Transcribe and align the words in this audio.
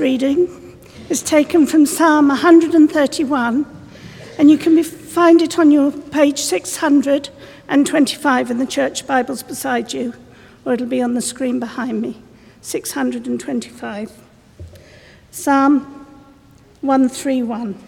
reading 0.00 0.48
is 1.10 1.22
taken 1.22 1.66
from 1.66 1.84
Psalm 1.84 2.28
131, 2.28 3.66
and 4.38 4.50
you 4.50 4.56
can 4.56 4.82
find 4.82 5.42
it 5.42 5.58
on 5.58 5.70
your 5.70 5.92
page 5.92 6.38
625 6.38 8.50
in 8.50 8.56
the 8.56 8.66
church 8.66 9.06
Bibles 9.06 9.42
beside 9.42 9.92
you, 9.92 10.14
or 10.64 10.72
it'll 10.72 10.86
be 10.86 11.02
on 11.02 11.12
the 11.12 11.20
screen 11.20 11.60
behind 11.60 12.00
me. 12.00 12.22
625. 12.62 14.10
Psalm 15.30 16.06
131. 16.80 17.78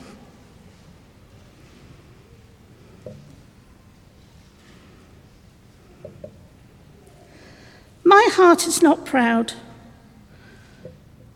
My 8.04 8.29
heart 8.32 8.66
is 8.66 8.82
not 8.82 9.06
proud. 9.06 9.54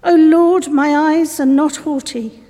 O 0.06 0.14
Lord, 0.14 0.68
my 0.68 0.96
eyes 0.96 1.40
are 1.40 1.44
not 1.44 1.78
haughty. 1.78 2.44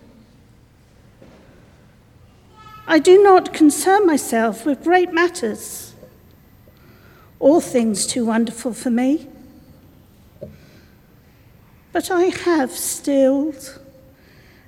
I 2.86 2.98
do 2.98 3.22
not 3.22 3.54
concern 3.54 4.06
myself 4.06 4.66
with 4.66 4.84
great 4.84 5.10
matters, 5.10 5.94
all 7.40 7.62
things 7.62 8.06
too 8.06 8.26
wonderful 8.26 8.74
for 8.74 8.90
me. 8.90 9.26
But 11.92 12.10
I 12.10 12.24
have 12.24 12.72
stilled 12.72 13.80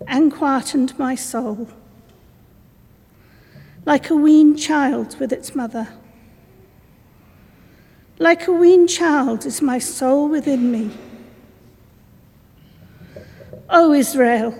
and 0.06 0.32
quietened 0.32 0.98
my 0.98 1.14
soul, 1.14 1.68
like 3.84 4.08
a 4.08 4.16
weaned 4.16 4.58
child 4.58 5.20
with 5.20 5.30
its 5.30 5.54
mother. 5.54 5.88
Like 8.18 8.48
a 8.48 8.52
weaned 8.52 8.88
child 8.88 9.44
is 9.44 9.60
my 9.60 9.78
soul 9.78 10.26
within 10.26 10.72
me. 10.72 10.90
O 13.70 13.92
Israel, 13.92 14.54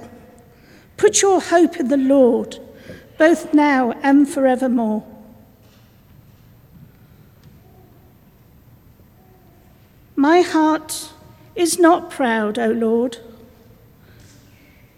put 0.97 1.23
your 1.23 1.41
hope 1.41 1.79
in 1.79 1.89
the 1.89 1.97
Lord, 1.97 2.59
both 3.19 3.55
now 3.55 3.93
and 4.03 4.29
forevermore. 4.29 5.05
My 10.15 10.41
heart 10.41 11.13
is 11.55 11.79
not 11.79 12.11
proud, 12.11 12.59
O 12.59 12.71
Lord. 12.71 13.19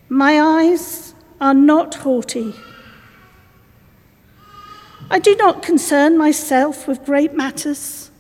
My 0.09 0.41
eyes 0.41 1.15
are 1.41 1.55
not 1.55 1.95
haughty. 1.97 2.55
I 5.11 5.19
do 5.19 5.37
not 5.37 5.63
concern 5.63 6.17
myself 6.17 6.87
with 6.87 7.05
great 7.05 7.35
matters 7.35 8.11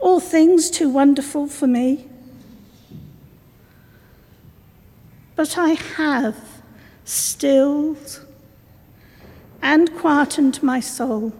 all 0.00 0.18
things 0.18 0.70
too 0.70 0.88
wonderful 0.88 1.46
for 1.46 1.66
me. 1.66 2.08
But 5.40 5.56
I 5.56 5.70
have 5.96 6.36
stilled 7.06 8.26
and 9.62 9.90
quietened 9.96 10.62
my 10.62 10.80
soul. 10.80 11.32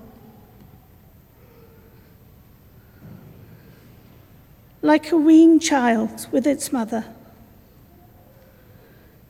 Like 4.80 5.12
a 5.12 5.18
weaned 5.18 5.60
child 5.60 6.28
with 6.32 6.46
its 6.46 6.72
mother. 6.72 7.04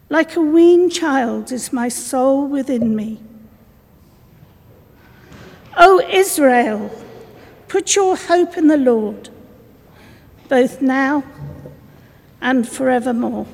Like 0.08 0.36
a 0.36 0.40
weaned 0.40 0.92
child 0.92 1.50
is 1.50 1.72
my 1.72 1.88
soul 1.88 2.46
within 2.46 2.94
me. 2.94 3.18
O 5.76 6.00
Israel! 6.08 6.92
Put 7.66 7.96
your 7.96 8.16
hope 8.16 8.56
in 8.56 8.68
the 8.68 8.76
Lord, 8.76 9.30
both 10.48 10.80
now 10.80 11.24
and 12.40 12.68
forevermore. 12.68 13.48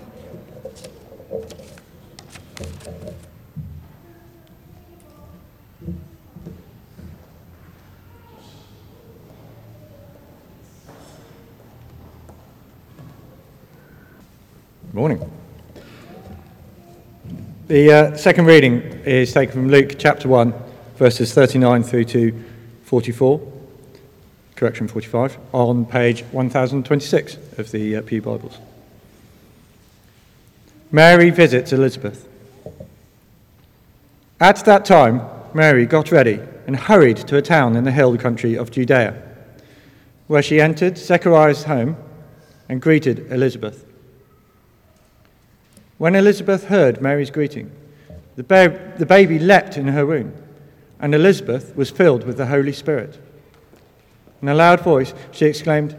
Morning. 14.96 15.30
The 17.68 17.92
uh, 17.92 18.16
second 18.16 18.44
reading 18.44 18.80
is 19.04 19.32
taken 19.32 19.52
from 19.52 19.68
Luke 19.70 19.96
chapter 19.98 20.28
1, 20.28 20.54
verses 20.98 21.34
39 21.34 21.82
through 21.82 22.04
to 22.04 22.44
44 22.84 23.40
correction 24.54 24.86
45, 24.86 25.36
on 25.52 25.84
page 25.84 26.22
1026 26.30 27.36
of 27.58 27.72
the 27.72 27.96
uh, 27.96 28.02
Pew 28.02 28.22
Bibles. 28.22 28.58
Mary 30.92 31.30
visits 31.30 31.72
Elizabeth. 31.72 32.28
At 34.38 34.64
that 34.64 34.84
time, 34.84 35.22
Mary 35.52 35.86
got 35.86 36.12
ready 36.12 36.38
and 36.68 36.76
hurried 36.76 37.16
to 37.16 37.36
a 37.36 37.42
town 37.42 37.74
in 37.74 37.82
the 37.82 37.90
hill 37.90 38.16
country 38.16 38.54
of 38.56 38.70
Judea, 38.70 39.20
where 40.28 40.42
she 40.42 40.60
entered 40.60 40.96
Zechariah's 40.96 41.64
home 41.64 41.96
and 42.68 42.80
greeted 42.80 43.32
Elizabeth. 43.32 43.84
When 45.98 46.14
Elizabeth 46.14 46.64
heard 46.64 47.00
Mary's 47.00 47.30
greeting, 47.30 47.70
the, 48.36 48.42
ba- 48.42 48.92
the 48.98 49.06
baby 49.06 49.38
leapt 49.38 49.76
in 49.76 49.88
her 49.88 50.04
womb, 50.04 50.34
and 51.00 51.14
Elizabeth 51.14 51.74
was 51.74 51.90
filled 51.90 52.24
with 52.24 52.36
the 52.36 52.46
Holy 52.46 52.72
Spirit. 52.72 53.18
In 54.42 54.48
a 54.48 54.54
loud 54.54 54.80
voice, 54.80 55.14
she 55.32 55.46
exclaimed, 55.46 55.96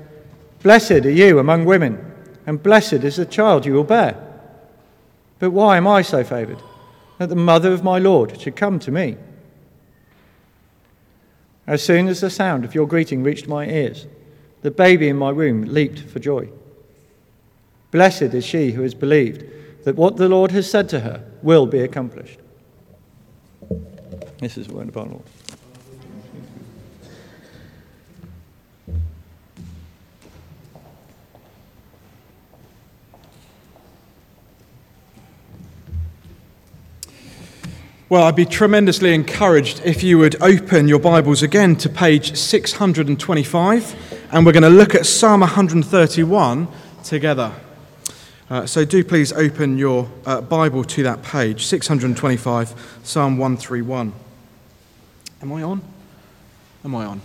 Blessed 0.61 0.91
are 0.91 1.11
you 1.11 1.39
among 1.39 1.65
women, 1.65 2.13
and 2.45 2.61
blessed 2.61 2.93
is 3.03 3.15
the 3.15 3.25
child 3.25 3.65
you 3.65 3.73
will 3.73 3.83
bear. 3.83 4.23
But 5.39 5.51
why 5.51 5.77
am 5.77 5.87
I 5.87 6.03
so 6.03 6.23
favored 6.23 6.61
that 7.17 7.29
the 7.29 7.35
mother 7.35 7.73
of 7.73 7.83
my 7.83 7.97
Lord 7.97 8.39
should 8.39 8.55
come 8.55 8.79
to 8.79 8.91
me? 8.91 9.17
As 11.65 11.83
soon 11.83 12.07
as 12.07 12.21
the 12.21 12.29
sound 12.29 12.63
of 12.63 12.73
your 12.73 12.87
greeting 12.87 13.23
reached 13.23 13.47
my 13.47 13.65
ears, 13.67 14.07
the 14.61 14.71
baby 14.71 15.09
in 15.09 15.17
my 15.17 15.31
womb 15.31 15.63
leaped 15.63 15.99
for 15.99 16.19
joy. 16.19 16.49
Blessed 17.91 18.21
is 18.33 18.45
she 18.45 18.71
who 18.71 18.83
has 18.83 18.93
believed 18.93 19.43
that 19.87 19.95
what 19.95 20.17
the 20.17 20.27
Lord 20.27 20.51
has 20.51 20.69
said 20.69 20.89
to 20.89 20.99
her 20.99 21.23
will 21.41 21.65
be 21.65 21.79
accomplished. 21.79 22.39
This 24.39 24.57
is 24.57 24.67
the 24.67 24.73
word 24.73 24.89
of 24.89 24.97
our 24.97 25.05
Lord. 25.05 25.23
Well, 38.09 38.23
I'd 38.23 38.35
be 38.35 38.43
tremendously 38.43 39.13
encouraged 39.13 39.81
if 39.85 40.03
you 40.03 40.17
would 40.17 40.35
open 40.41 40.89
your 40.89 40.99
Bibles 40.99 41.41
again 41.41 41.77
to 41.77 41.87
page 41.87 42.35
625, 42.35 44.27
and 44.33 44.45
we're 44.45 44.51
going 44.51 44.63
to 44.63 44.69
look 44.69 44.95
at 44.95 45.05
Psalm 45.05 45.39
131 45.39 46.67
together. 47.05 47.53
Uh, 48.49 48.65
so 48.65 48.85
do 48.85 49.03
please 49.03 49.33
open 49.33 49.77
your 49.77 50.09
uh, 50.25 50.39
Bible 50.39 50.85
to 50.85 51.03
that 51.03 51.21
page, 51.21 51.65
625, 51.65 52.99
Psalm 53.03 53.37
131. 53.37 54.13
Am 55.41 55.51
I 55.51 55.63
on? 55.63 55.81
Am 56.85 56.95
I 56.95 57.05
on? 57.05 57.21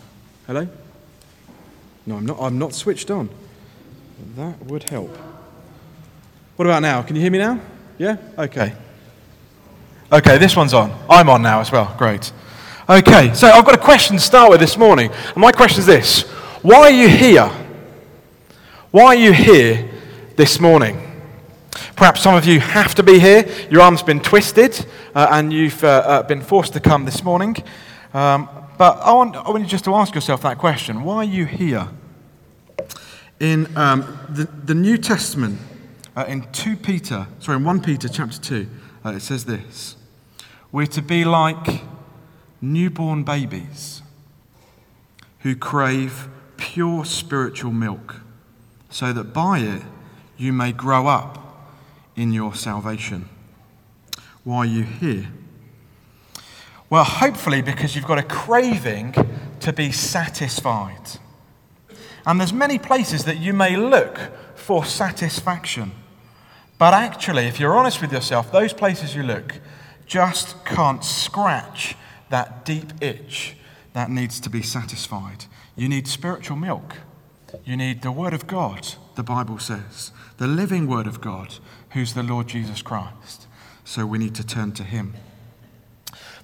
Hello? 0.48 0.66
No, 2.06 2.16
I'm 2.16 2.26
not. 2.26 2.38
I'm 2.40 2.58
not 2.58 2.74
switched 2.74 3.08
on. 3.12 3.30
That 4.34 4.64
would 4.66 4.82
help. 4.88 5.16
What 6.56 6.66
about 6.66 6.82
now? 6.82 7.02
Can 7.02 7.14
you 7.14 7.22
hear 7.22 7.30
me 7.30 7.38
now? 7.38 7.60
Yeah? 7.98 8.16
Okay. 8.36 8.72
Okay, 10.10 10.38
this 10.38 10.56
one's 10.56 10.74
on. 10.74 10.92
I'm 11.08 11.28
on 11.28 11.40
now 11.40 11.60
as 11.60 11.70
well. 11.70 11.94
Great. 11.96 12.32
Okay, 12.90 13.32
so 13.32 13.46
I've 13.46 13.64
got 13.64 13.76
a 13.76 13.82
question 13.82 14.16
to 14.16 14.22
start 14.22 14.50
with 14.50 14.58
this 14.58 14.76
morning. 14.76 15.12
And 15.12 15.36
my 15.36 15.52
question 15.52 15.78
is 15.78 15.86
this 15.86 16.22
Why 16.62 16.80
are 16.80 16.90
you 16.90 17.08
here? 17.08 17.48
Why 18.90 19.04
are 19.04 19.14
you 19.14 19.32
here 19.32 19.88
this 20.34 20.58
morning? 20.58 21.10
Perhaps 22.02 22.22
some 22.22 22.34
of 22.34 22.44
you 22.44 22.58
have 22.58 22.96
to 22.96 23.04
be 23.04 23.20
here. 23.20 23.48
Your 23.70 23.82
arm's 23.82 24.02
been 24.02 24.18
twisted 24.18 24.86
uh, 25.14 25.28
and 25.30 25.52
you've 25.52 25.84
uh, 25.84 25.86
uh, 25.86 26.22
been 26.24 26.40
forced 26.40 26.72
to 26.72 26.80
come 26.80 27.04
this 27.04 27.22
morning. 27.22 27.54
Um, 28.12 28.48
but 28.76 28.98
I 28.98 29.12
want, 29.12 29.36
I 29.36 29.48
want 29.50 29.62
you 29.62 29.68
just 29.68 29.84
to 29.84 29.94
ask 29.94 30.12
yourself 30.12 30.42
that 30.42 30.58
question 30.58 31.04
Why 31.04 31.18
are 31.18 31.24
you 31.24 31.44
here? 31.44 31.86
In 33.38 33.68
um, 33.76 34.18
the, 34.28 34.48
the 34.64 34.74
New 34.74 34.98
Testament, 34.98 35.60
uh, 36.16 36.24
in 36.26 36.50
2 36.50 36.76
Peter, 36.76 37.28
sorry, 37.38 37.58
in 37.58 37.64
1 37.64 37.80
Peter 37.82 38.08
chapter 38.08 38.40
2, 38.40 38.68
uh, 39.04 39.10
it 39.10 39.20
says 39.20 39.44
this. 39.44 39.94
We're 40.72 40.86
to 40.86 41.02
be 41.02 41.24
like 41.24 41.82
newborn 42.60 43.22
babies 43.22 44.02
who 45.42 45.54
crave 45.54 46.26
pure 46.56 47.04
spiritual 47.04 47.70
milk, 47.70 48.16
so 48.90 49.12
that 49.12 49.32
by 49.32 49.60
it 49.60 49.82
you 50.36 50.52
may 50.52 50.72
grow 50.72 51.06
up 51.06 51.41
in 52.16 52.32
your 52.32 52.54
salvation. 52.54 53.28
Why 54.44 54.58
are 54.58 54.66
you 54.66 54.82
here? 54.82 55.28
Well, 56.90 57.04
hopefully, 57.04 57.62
because 57.62 57.96
you've 57.96 58.06
got 58.06 58.18
a 58.18 58.22
craving 58.22 59.14
to 59.60 59.72
be 59.72 59.92
satisfied. 59.92 61.18
And 62.26 62.38
there's 62.38 62.52
many 62.52 62.78
places 62.78 63.24
that 63.24 63.38
you 63.38 63.52
may 63.52 63.76
look 63.76 64.18
for 64.54 64.84
satisfaction. 64.84 65.92
But 66.78 66.94
actually, 66.94 67.46
if 67.46 67.58
you're 67.58 67.76
honest 67.76 68.00
with 68.00 68.12
yourself, 68.12 68.52
those 68.52 68.72
places 68.72 69.14
you 69.14 69.22
look 69.22 69.60
just 70.06 70.64
can't 70.64 71.04
scratch 71.04 71.96
that 72.28 72.64
deep 72.64 72.92
itch 73.00 73.56
that 73.92 74.10
needs 74.10 74.40
to 74.40 74.50
be 74.50 74.62
satisfied. 74.62 75.46
You 75.76 75.88
need 75.88 76.06
spiritual 76.06 76.56
milk. 76.56 76.96
You 77.64 77.76
need 77.76 78.02
the 78.02 78.12
Word 78.12 78.34
of 78.34 78.46
God, 78.46 78.94
the 79.14 79.22
Bible 79.22 79.58
says, 79.58 80.12
the 80.38 80.46
living 80.46 80.86
Word 80.86 81.06
of 81.06 81.20
God, 81.20 81.54
who's 81.90 82.14
the 82.14 82.22
Lord 82.22 82.48
Jesus 82.48 82.82
Christ. 82.82 83.46
So 83.84 84.06
we 84.06 84.18
need 84.18 84.34
to 84.36 84.46
turn 84.46 84.72
to 84.72 84.84
Him. 84.84 85.14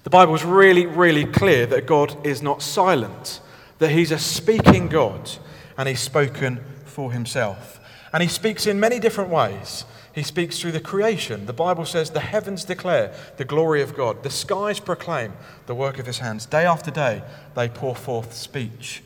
The 0.03 0.09
Bible 0.09 0.35
is 0.35 0.43
really, 0.43 0.85
really 0.85 1.25
clear 1.25 1.65
that 1.67 1.85
God 1.85 2.25
is 2.25 2.41
not 2.41 2.61
silent, 2.61 3.41
that 3.79 3.91
He's 3.91 4.11
a 4.11 4.19
speaking 4.19 4.87
God, 4.87 5.31
and 5.77 5.87
He's 5.87 5.99
spoken 5.99 6.63
for 6.85 7.11
Himself. 7.11 7.79
And 8.13 8.23
He 8.23 8.29
speaks 8.29 8.65
in 8.65 8.79
many 8.79 8.99
different 8.99 9.29
ways. 9.29 9.85
He 10.13 10.23
speaks 10.23 10.59
through 10.59 10.71
the 10.71 10.79
creation. 10.79 11.45
The 11.45 11.53
Bible 11.53 11.85
says 11.85 12.09
the 12.09 12.19
heavens 12.19 12.65
declare 12.65 13.13
the 13.37 13.45
glory 13.45 13.81
of 13.81 13.95
God, 13.95 14.23
the 14.23 14.29
skies 14.29 14.79
proclaim 14.79 15.33
the 15.65 15.75
work 15.75 15.99
of 15.99 16.05
his 16.07 16.19
hands. 16.19 16.45
Day 16.45 16.65
after 16.65 16.91
day, 16.91 17.21
they 17.55 17.69
pour 17.69 17.95
forth 17.95 18.33
speech. 18.33 19.03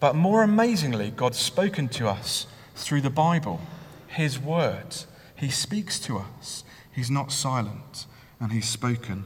But 0.00 0.16
more 0.16 0.42
amazingly, 0.42 1.10
God's 1.10 1.38
spoken 1.38 1.88
to 1.90 2.08
us 2.08 2.46
through 2.82 3.00
the 3.00 3.10
Bible, 3.10 3.60
his 4.08 4.38
words. 4.38 5.06
He 5.36 5.50
speaks 5.50 5.98
to 6.00 6.18
us. 6.18 6.64
He's 6.92 7.10
not 7.10 7.32
silent, 7.32 8.06
and 8.40 8.52
he's 8.52 8.68
spoken. 8.68 9.24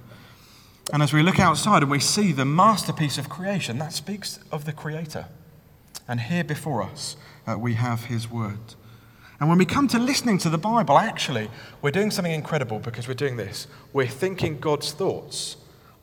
And 0.92 1.02
as 1.02 1.12
we 1.12 1.22
look 1.22 1.40
outside 1.40 1.82
and 1.82 1.90
we 1.90 2.00
see 2.00 2.32
the 2.32 2.44
masterpiece 2.44 3.18
of 3.18 3.28
creation, 3.28 3.78
that 3.78 3.92
speaks 3.92 4.38
of 4.52 4.64
the 4.64 4.72
Creator. 4.72 5.26
And 6.06 6.20
here 6.20 6.44
before 6.44 6.82
us, 6.82 7.16
uh, 7.46 7.58
we 7.58 7.74
have 7.74 8.04
his 8.04 8.30
word. 8.30 8.74
And 9.40 9.48
when 9.48 9.58
we 9.58 9.64
come 9.64 9.88
to 9.88 9.98
listening 9.98 10.38
to 10.38 10.50
the 10.50 10.58
Bible, 10.58 10.98
actually, 10.98 11.50
we're 11.82 11.90
doing 11.90 12.10
something 12.10 12.32
incredible 12.32 12.78
because 12.78 13.08
we're 13.08 13.14
doing 13.14 13.36
this. 13.36 13.66
We're 13.92 14.06
thinking 14.06 14.58
God's 14.58 14.92
thoughts 14.92 15.56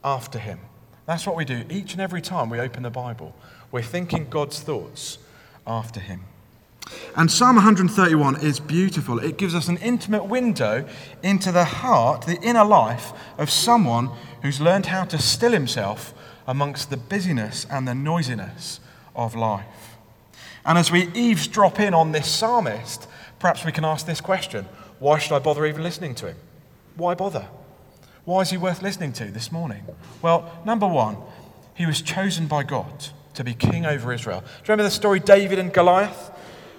after 0.03 0.37
Him. 0.37 0.59
That's 1.05 1.25
what 1.25 1.35
we 1.35 1.45
do 1.45 1.63
each 1.69 1.93
and 1.93 2.01
every 2.01 2.21
time 2.21 2.49
we 2.49 2.59
open 2.59 2.83
the 2.83 2.89
Bible. 2.89 3.35
We're 3.71 3.81
thinking 3.81 4.27
God's 4.29 4.59
thoughts 4.59 5.17
after 5.65 5.99
Him. 5.99 6.25
And 7.15 7.31
Psalm 7.31 7.55
131 7.55 8.41
is 8.41 8.59
beautiful. 8.59 9.19
It 9.19 9.37
gives 9.37 9.53
us 9.53 9.67
an 9.67 9.77
intimate 9.77 10.25
window 10.25 10.87
into 11.21 11.51
the 11.51 11.65
heart, 11.65 12.23
the 12.23 12.39
inner 12.41 12.65
life 12.65 13.11
of 13.37 13.49
someone 13.49 14.09
who's 14.41 14.61
learned 14.61 14.87
how 14.87 15.05
to 15.05 15.17
still 15.17 15.51
himself 15.51 16.13
amongst 16.47 16.89
the 16.89 16.97
busyness 16.97 17.65
and 17.69 17.87
the 17.87 17.95
noisiness 17.95 18.79
of 19.15 19.35
life. 19.35 19.97
And 20.65 20.77
as 20.77 20.91
we 20.91 21.09
eavesdrop 21.13 21.79
in 21.79 21.93
on 21.93 22.11
this 22.11 22.29
psalmist, 22.29 23.07
Perhaps 23.41 23.65
we 23.65 23.71
can 23.71 23.83
ask 23.83 24.05
this 24.05 24.21
question 24.21 24.65
Why 24.99 25.17
should 25.17 25.35
I 25.35 25.39
bother 25.39 25.65
even 25.65 25.81
listening 25.81 26.13
to 26.15 26.27
him? 26.27 26.37
Why 26.95 27.15
bother? 27.15 27.47
Why 28.23 28.41
is 28.41 28.51
he 28.51 28.57
worth 28.57 28.83
listening 28.83 29.13
to 29.13 29.25
this 29.25 29.51
morning? 29.51 29.83
Well, 30.21 30.61
number 30.63 30.85
one, 30.85 31.17
he 31.73 31.87
was 31.87 32.03
chosen 32.03 32.45
by 32.45 32.61
God 32.61 33.07
to 33.33 33.43
be 33.43 33.55
king 33.55 33.83
over 33.83 34.13
Israel. 34.13 34.41
Do 34.41 34.45
you 34.45 34.61
remember 34.65 34.83
the 34.83 34.91
story 34.91 35.19
David 35.19 35.57
and 35.57 35.73
Goliath? 35.73 36.29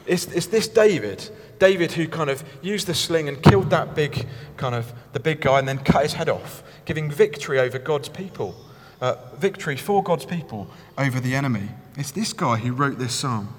It's, 0.07 0.25
this 0.25 0.69
David, 0.69 1.31
David 1.59 1.93
who 1.93 2.09
kind 2.09 2.29
of 2.29 2.43
used 2.61 2.87
the 2.87 2.95
sling 2.95 3.29
and 3.29 3.43
killed 3.43 3.71
that 3.71 3.95
big 3.95 4.27
kind 4.57 4.75
of 4.75 4.93
the 5.13 5.21
big 5.21 5.41
guy 5.41 5.59
and 5.59 5.69
then 5.69 5.79
cut 5.79 6.03
his 6.03 6.15
head 6.15 6.29
off, 6.29 6.63
giving 6.85 7.11
victory 7.11 7.61
over 7.61 7.79
God's 7.79 8.09
people, 8.09 8.57
uh, 9.01 9.17
victory 9.37 9.77
for 9.77 10.03
God's 10.03 10.25
people 10.25 10.69
over 10.99 11.21
the 11.21 11.35
enemy. 11.35 11.69
It's 11.97 12.11
this 12.11 12.33
guy 12.33 12.57
who 12.57 12.73
wrote 12.73 12.99
this 12.99 13.15
psalm. 13.15 13.55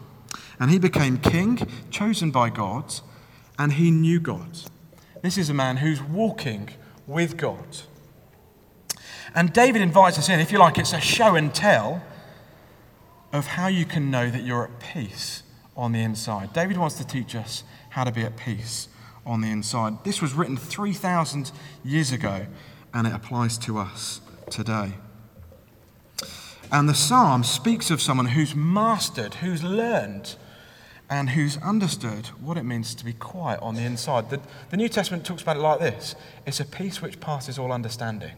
And 0.59 0.69
he 0.69 0.79
became 0.79 1.17
king, 1.17 1.67
chosen 1.89 2.31
by 2.31 2.49
God, 2.49 2.93
and 3.57 3.73
he 3.73 3.91
knew 3.91 4.19
God. 4.19 4.59
This 5.21 5.37
is 5.37 5.49
a 5.49 5.53
man 5.53 5.77
who's 5.77 6.01
walking 6.01 6.69
with 7.07 7.37
God. 7.37 7.77
And 9.35 9.53
David 9.53 9.81
invites 9.81 10.19
us 10.19 10.29
in, 10.29 10.39
if 10.39 10.51
you 10.51 10.59
like, 10.59 10.77
it's 10.77 10.93
a 10.93 10.99
show 10.99 11.35
and 11.35 11.53
tell 11.53 12.03
of 13.31 13.47
how 13.47 13.67
you 13.67 13.85
can 13.85 14.11
know 14.11 14.29
that 14.29 14.43
you're 14.43 14.65
at 14.65 14.79
peace 14.79 15.42
on 15.75 15.91
the 15.91 16.01
inside. 16.01 16.53
David 16.53 16.77
wants 16.77 16.95
to 16.95 17.07
teach 17.07 17.35
us 17.35 17.63
how 17.89 18.03
to 18.03 18.11
be 18.11 18.21
at 18.21 18.37
peace 18.37 18.87
on 19.25 19.41
the 19.41 19.49
inside. 19.49 20.03
This 20.03 20.21
was 20.21 20.33
written 20.33 20.57
3,000 20.57 21.51
years 21.83 22.11
ago, 22.11 22.45
and 22.93 23.07
it 23.07 23.13
applies 23.13 23.57
to 23.59 23.77
us 23.77 24.21
today. 24.49 24.93
And 26.71 26.89
the 26.89 26.95
psalm 26.95 27.43
speaks 27.43 27.91
of 27.91 28.01
someone 28.01 28.27
who's 28.27 28.55
mastered, 28.55 29.35
who's 29.35 29.63
learned 29.63 30.35
and 31.09 31.31
who's 31.31 31.57
understood 31.57 32.27
what 32.41 32.57
it 32.57 32.63
means 32.63 32.95
to 32.95 33.05
be 33.05 33.13
quiet 33.13 33.59
on 33.61 33.75
the 33.75 33.83
inside. 33.83 34.29
The, 34.29 34.39
the 34.71 34.77
New 34.77 34.89
Testament 34.89 35.25
talks 35.25 35.43
about 35.43 35.57
it 35.57 35.59
like 35.59 35.79
this 35.79 36.15
it's 36.47 36.59
a 36.59 36.65
peace 36.65 37.01
which 37.01 37.19
passes 37.19 37.59
all 37.59 37.71
understanding. 37.71 38.31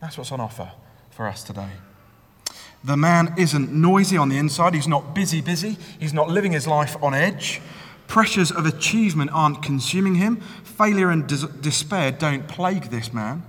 That's 0.00 0.18
what's 0.18 0.32
on 0.32 0.40
offer 0.40 0.72
for 1.10 1.26
us 1.26 1.42
today. 1.42 1.70
The 2.82 2.96
man 2.96 3.34
isn't 3.36 3.72
noisy 3.72 4.16
on 4.16 4.30
the 4.30 4.38
inside, 4.38 4.74
he's 4.74 4.88
not 4.88 5.14
busy, 5.14 5.40
busy, 5.40 5.76
he's 5.98 6.14
not 6.14 6.30
living 6.30 6.52
his 6.52 6.66
life 6.66 6.96
on 7.02 7.12
edge. 7.12 7.60
Pressures 8.06 8.50
of 8.50 8.66
achievement 8.66 9.30
aren't 9.32 9.62
consuming 9.62 10.16
him. 10.16 10.40
Failure 10.64 11.10
and 11.10 11.26
des- 11.26 11.46
despair 11.60 12.10
don't 12.10 12.48
plague 12.48 12.84
this 12.84 13.12
man. 13.12 13.44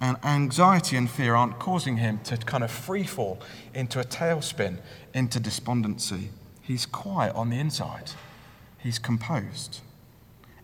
And 0.00 0.18
anxiety 0.22 0.96
and 0.96 1.08
fear 1.08 1.34
aren't 1.34 1.58
causing 1.58 1.96
him 1.96 2.18
to 2.24 2.36
kind 2.36 2.62
of 2.62 2.70
free 2.70 3.04
fall 3.04 3.40
into 3.72 4.00
a 4.00 4.04
tailspin, 4.04 4.78
into 5.14 5.40
despondency. 5.40 6.30
He's 6.60 6.84
quiet 6.84 7.34
on 7.34 7.48
the 7.48 7.58
inside, 7.58 8.10
he's 8.78 8.98
composed. 8.98 9.80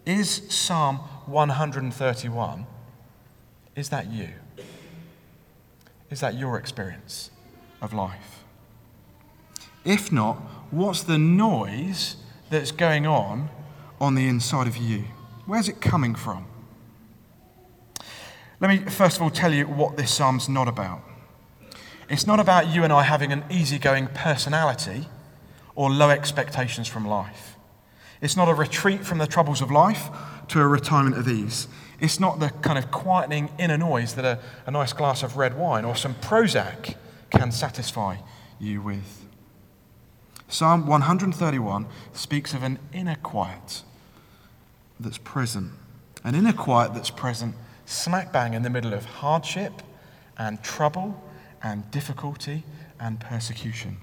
Is 0.05 0.43
Psalm 0.49 0.97
131, 1.27 2.67
is 3.77 3.89
that 3.89 4.13
you? 4.13 4.29
Is 6.11 6.21
that 6.21 6.35
your 6.35 6.59
experience 6.59 7.31
of 7.83 7.93
life? 7.93 8.45
If 9.85 10.11
not, 10.11 10.37
what's 10.71 11.03
the 11.03 11.19
noise 11.19 12.17
that's 12.49 12.71
going 12.71 13.07
on 13.07 13.51
on 14.01 14.15
the 14.15 14.27
inside 14.27 14.67
of 14.67 14.79
you? 14.79 15.05
Where's 15.45 15.69
it 15.69 15.81
coming 15.81 16.15
from? 16.15 16.47
Let 18.61 18.69
me 18.69 18.79
first 18.79 19.17
of 19.17 19.23
all 19.23 19.31
tell 19.31 19.53
you 19.53 19.67
what 19.67 19.97
this 19.97 20.15
psalm's 20.15 20.49
not 20.49 20.69
about. 20.69 21.03
It's 22.09 22.27
not 22.27 22.39
about 22.39 22.69
you 22.69 22.85
and 22.85 22.93
I 22.93 23.03
having 23.03 23.33
an 23.33 23.45
easygoing 23.51 24.07
personality 24.09 25.09
or 25.75 25.91
low 25.91 26.11
expectations 26.11 26.87
from 26.87 27.07
life. 27.07 27.57
It's 28.21 28.37
not 28.37 28.49
a 28.49 28.55
retreat 28.55 29.05
from 29.05 29.19
the 29.19 29.27
troubles 29.27 29.61
of 29.61 29.71
life 29.71 30.09
to 30.49 30.61
a 30.61 30.67
retirement 30.67 31.17
of 31.19 31.27
ease. 31.27 31.67
It's 31.99 32.21
not 32.21 32.39
the 32.39 32.51
kind 32.51 32.79
of 32.79 32.91
quietening 32.91 33.51
inner 33.59 33.79
noise 33.79 34.15
that 34.15 34.25
a, 34.25 34.39
a 34.67 34.71
nice 34.71 34.93
glass 34.93 35.23
of 35.23 35.37
red 35.37 35.57
wine 35.57 35.85
or 35.85 35.97
some 35.97 36.15
Prozac 36.15 36.95
can 37.33 37.53
satisfy 37.53 38.17
you 38.59 38.81
with. 38.81 39.27
Psalm 40.49 40.87
131 40.87 41.87
speaks 42.13 42.53
of 42.55 42.63
an 42.63 42.79
inner 42.93 43.17
quiet 43.17 43.83
that's 45.01 45.19
present, 45.19 45.73
an 46.25 46.35
inner 46.35 46.53
quiet 46.53 46.95
that's 46.95 47.11
present 47.11 47.55
smack 47.87 48.33
bang 48.33 48.55
in 48.55 48.63
the 48.63 48.71
middle 48.71 48.95
of 48.95 49.05
hardship 49.05 49.83
and 50.39 50.63
trouble 50.63 51.23
and 51.63 51.91
difficulty 51.91 52.65
and 53.01 53.21
persecution. 53.21 53.97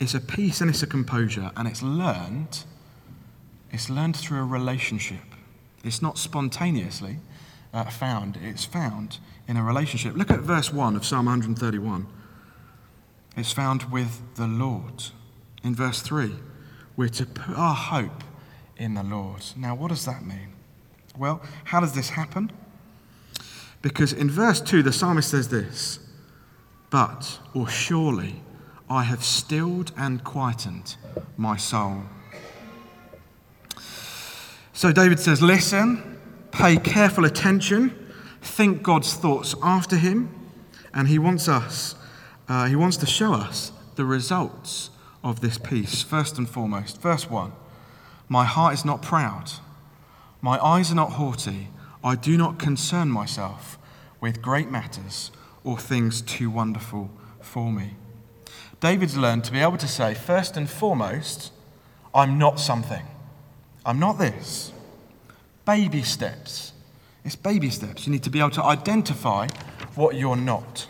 It's 0.00 0.14
a 0.14 0.20
peace 0.20 0.60
and 0.60 0.68
it's 0.68 0.82
a 0.82 0.86
composure, 0.86 1.50
and 1.56 1.68
it's 1.68 1.82
learned. 1.82 2.64
It's 3.70 3.88
learned 3.88 4.16
through 4.16 4.40
a 4.40 4.44
relationship. 4.44 5.24
It's 5.84 6.02
not 6.02 6.18
spontaneously 6.18 7.18
uh, 7.72 7.84
found, 7.84 8.38
it's 8.42 8.64
found 8.64 9.18
in 9.46 9.56
a 9.56 9.62
relationship. 9.62 10.16
Look 10.16 10.30
at 10.30 10.40
verse 10.40 10.72
1 10.72 10.96
of 10.96 11.04
Psalm 11.04 11.26
131. 11.26 12.06
It's 13.36 13.52
found 13.52 13.84
with 13.92 14.22
the 14.36 14.46
Lord. 14.46 15.04
In 15.62 15.74
verse 15.74 16.00
3, 16.00 16.32
we're 16.96 17.08
to 17.08 17.26
put 17.26 17.56
our 17.56 17.74
hope 17.74 18.22
in 18.76 18.94
the 18.94 19.02
Lord. 19.02 19.42
Now, 19.56 19.74
what 19.74 19.88
does 19.88 20.04
that 20.04 20.24
mean? 20.24 20.52
Well, 21.16 21.42
how 21.64 21.80
does 21.80 21.92
this 21.92 22.10
happen? 22.10 22.50
Because 23.82 24.12
in 24.12 24.30
verse 24.30 24.60
2, 24.60 24.82
the 24.82 24.92
psalmist 24.92 25.30
says 25.30 25.48
this 25.48 25.98
But, 26.90 27.38
or 27.52 27.68
surely, 27.68 28.42
I 28.88 29.04
have 29.04 29.24
stilled 29.24 29.92
and 29.96 30.22
quietened 30.24 30.96
my 31.36 31.56
soul. 31.56 32.02
So 34.72 34.92
David 34.92 35.20
says, 35.20 35.40
Listen, 35.40 36.18
pay 36.50 36.76
careful 36.76 37.24
attention, 37.24 38.03
think 38.44 38.82
God's 38.82 39.14
thoughts 39.14 39.54
after 39.62 39.96
him, 39.96 40.34
and 40.92 41.08
he 41.08 41.18
wants 41.18 41.48
us, 41.48 41.94
uh, 42.48 42.66
he 42.66 42.76
wants 42.76 42.96
to 42.98 43.06
show 43.06 43.32
us 43.34 43.72
the 43.96 44.04
results 44.04 44.90
of 45.22 45.40
this 45.40 45.58
peace. 45.58 46.02
First 46.02 46.38
and 46.38 46.48
foremost, 46.48 47.00
verse 47.00 47.28
1 47.28 47.52
My 48.28 48.44
heart 48.44 48.74
is 48.74 48.84
not 48.84 49.02
proud, 49.02 49.50
my 50.40 50.58
eyes 50.64 50.92
are 50.92 50.96
not 50.96 51.12
haughty, 51.12 51.68
I 52.02 52.16
do 52.16 52.36
not 52.36 52.58
concern 52.58 53.08
myself 53.08 53.78
with 54.20 54.42
great 54.42 54.70
matters 54.70 55.30
or 55.64 55.78
things 55.78 56.20
too 56.20 56.50
wonderful 56.50 57.10
for 57.40 57.72
me. 57.72 57.94
David's 58.80 59.16
learned 59.16 59.44
to 59.44 59.52
be 59.52 59.60
able 59.60 59.78
to 59.78 59.88
say, 59.88 60.12
first 60.12 60.58
and 60.58 60.68
foremost, 60.68 61.50
I'm 62.14 62.38
not 62.38 62.60
something. 62.60 63.06
I'm 63.86 63.98
not 63.98 64.18
this. 64.18 64.72
Baby 65.64 66.02
steps. 66.02 66.73
It's 67.24 67.36
baby 67.36 67.70
steps. 67.70 68.06
You 68.06 68.12
need 68.12 68.22
to 68.24 68.30
be 68.30 68.38
able 68.38 68.50
to 68.50 68.62
identify 68.62 69.48
what 69.94 70.14
you're 70.14 70.36
not. 70.36 70.86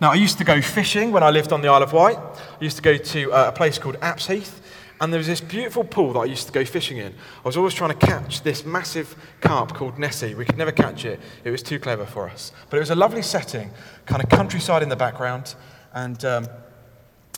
Now, 0.00 0.12
I 0.12 0.14
used 0.14 0.38
to 0.38 0.44
go 0.44 0.62
fishing 0.62 1.10
when 1.10 1.22
I 1.22 1.30
lived 1.30 1.52
on 1.52 1.60
the 1.60 1.68
Isle 1.68 1.82
of 1.82 1.92
Wight. 1.92 2.18
I 2.18 2.64
used 2.64 2.76
to 2.76 2.82
go 2.82 2.96
to 2.96 3.32
uh, 3.32 3.48
a 3.48 3.52
place 3.52 3.76
called 3.76 3.96
Apse 4.00 4.28
Heath, 4.28 4.62
and 5.00 5.12
there 5.12 5.18
was 5.18 5.26
this 5.26 5.40
beautiful 5.40 5.82
pool 5.82 6.12
that 6.12 6.20
I 6.20 6.24
used 6.26 6.46
to 6.46 6.52
go 6.52 6.64
fishing 6.64 6.98
in. 6.98 7.12
I 7.12 7.48
was 7.48 7.56
always 7.56 7.74
trying 7.74 7.98
to 7.98 8.06
catch 8.06 8.42
this 8.42 8.64
massive 8.64 9.16
carp 9.40 9.74
called 9.74 9.98
Nessie. 9.98 10.34
We 10.34 10.44
could 10.44 10.58
never 10.58 10.70
catch 10.70 11.04
it, 11.04 11.18
it 11.42 11.50
was 11.50 11.62
too 11.62 11.80
clever 11.80 12.06
for 12.06 12.28
us. 12.28 12.52
But 12.68 12.76
it 12.76 12.80
was 12.80 12.90
a 12.90 12.94
lovely 12.94 13.22
setting, 13.22 13.70
kind 14.06 14.22
of 14.22 14.28
countryside 14.28 14.82
in 14.82 14.88
the 14.88 14.96
background, 14.96 15.56
and 15.92 16.24
um, 16.24 16.46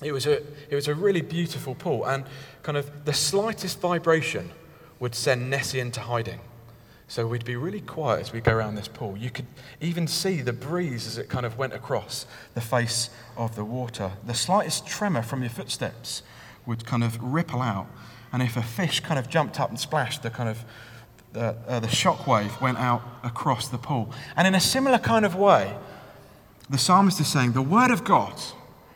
it, 0.03 0.13
was 0.13 0.27
a, 0.27 0.43
it 0.69 0.75
was 0.75 0.89
a 0.89 0.95
really 0.95 1.23
beautiful 1.23 1.75
pool. 1.75 2.05
And 2.05 2.25
kind 2.63 2.77
of 2.77 3.07
the 3.07 3.15
slightest 3.15 3.81
vibration 3.81 4.51
would 5.01 5.15
send 5.15 5.49
Nessie 5.49 5.81
into 5.81 6.01
hiding. 6.01 6.41
So 7.13 7.27
we'd 7.27 7.45
be 7.45 7.57
really 7.57 7.83
quiet 7.83 8.23
as 8.23 8.33
we 8.33 8.41
go 8.41 8.53
around 8.53 8.75
this 8.77 8.89
pool. 8.89 9.19
You 9.19 9.29
could 9.29 9.45
even 9.83 10.07
see 10.07 10.41
the 10.41 10.55
breeze 10.55 11.07
as 11.07 11.19
it 11.19 11.29
kind 11.29 11.45
of 11.45 11.59
went 11.59 11.75
across 11.75 12.25
the 12.55 12.63
face 12.63 13.11
of 13.37 13.55
the 13.55 13.67
water. 13.67 14.13
The 14.27 14.33
slightest 14.33 14.87
tremor 14.87 15.21
from 15.21 15.43
your 15.43 15.51
footsteps 15.51 16.23
would 16.65 16.87
kind 16.87 17.05
of 17.05 17.23
ripple 17.23 17.61
out. 17.61 17.87
And 18.33 18.43
if 18.43 18.57
a 18.57 18.63
fish 18.63 19.01
kind 19.01 19.19
of 19.19 19.29
jumped 19.29 19.61
up 19.61 19.69
and 19.69 19.79
splashed, 19.79 20.23
the 20.23 20.31
kind 20.31 20.49
of 20.49 20.65
the, 21.35 21.55
uh, 21.69 21.81
the 21.81 21.89
shock 21.89 22.27
wave 22.27 22.59
went 22.63 22.79
out 22.79 23.03
across 23.23 23.69
the 23.69 23.77
pool. 23.77 24.11
And 24.35 24.49
in 24.49 24.55
a 24.55 24.61
similar 24.61 24.97
kind 24.97 25.27
of 25.27 25.35
way, 25.35 25.77
the 26.71 26.79
psalmist 26.79 27.21
is 27.21 27.27
saying, 27.27 27.53
The 27.53 27.61
word 27.61 27.91
of 27.91 28.05
God, 28.05 28.41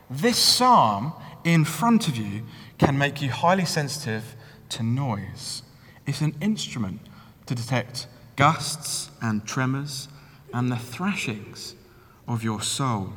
this 0.09 0.39
psalm 0.39 1.13
in 1.43 1.65
front 1.65 2.07
of 2.07 2.17
you, 2.17 2.45
can 2.79 2.97
make 2.97 3.21
you 3.21 3.29
highly 3.29 3.65
sensitive 3.65 4.35
to 4.69 4.81
noise. 4.81 5.61
It's 6.07 6.21
an 6.21 6.33
instrument 6.41 7.01
to 7.47 7.55
detect 7.55 8.07
gusts 8.35 9.09
and 9.21 9.45
tremors 9.45 10.07
and 10.53 10.71
the 10.71 10.77
thrashings 10.77 11.75
of 12.27 12.43
your 12.43 12.61
soul. 12.61 13.13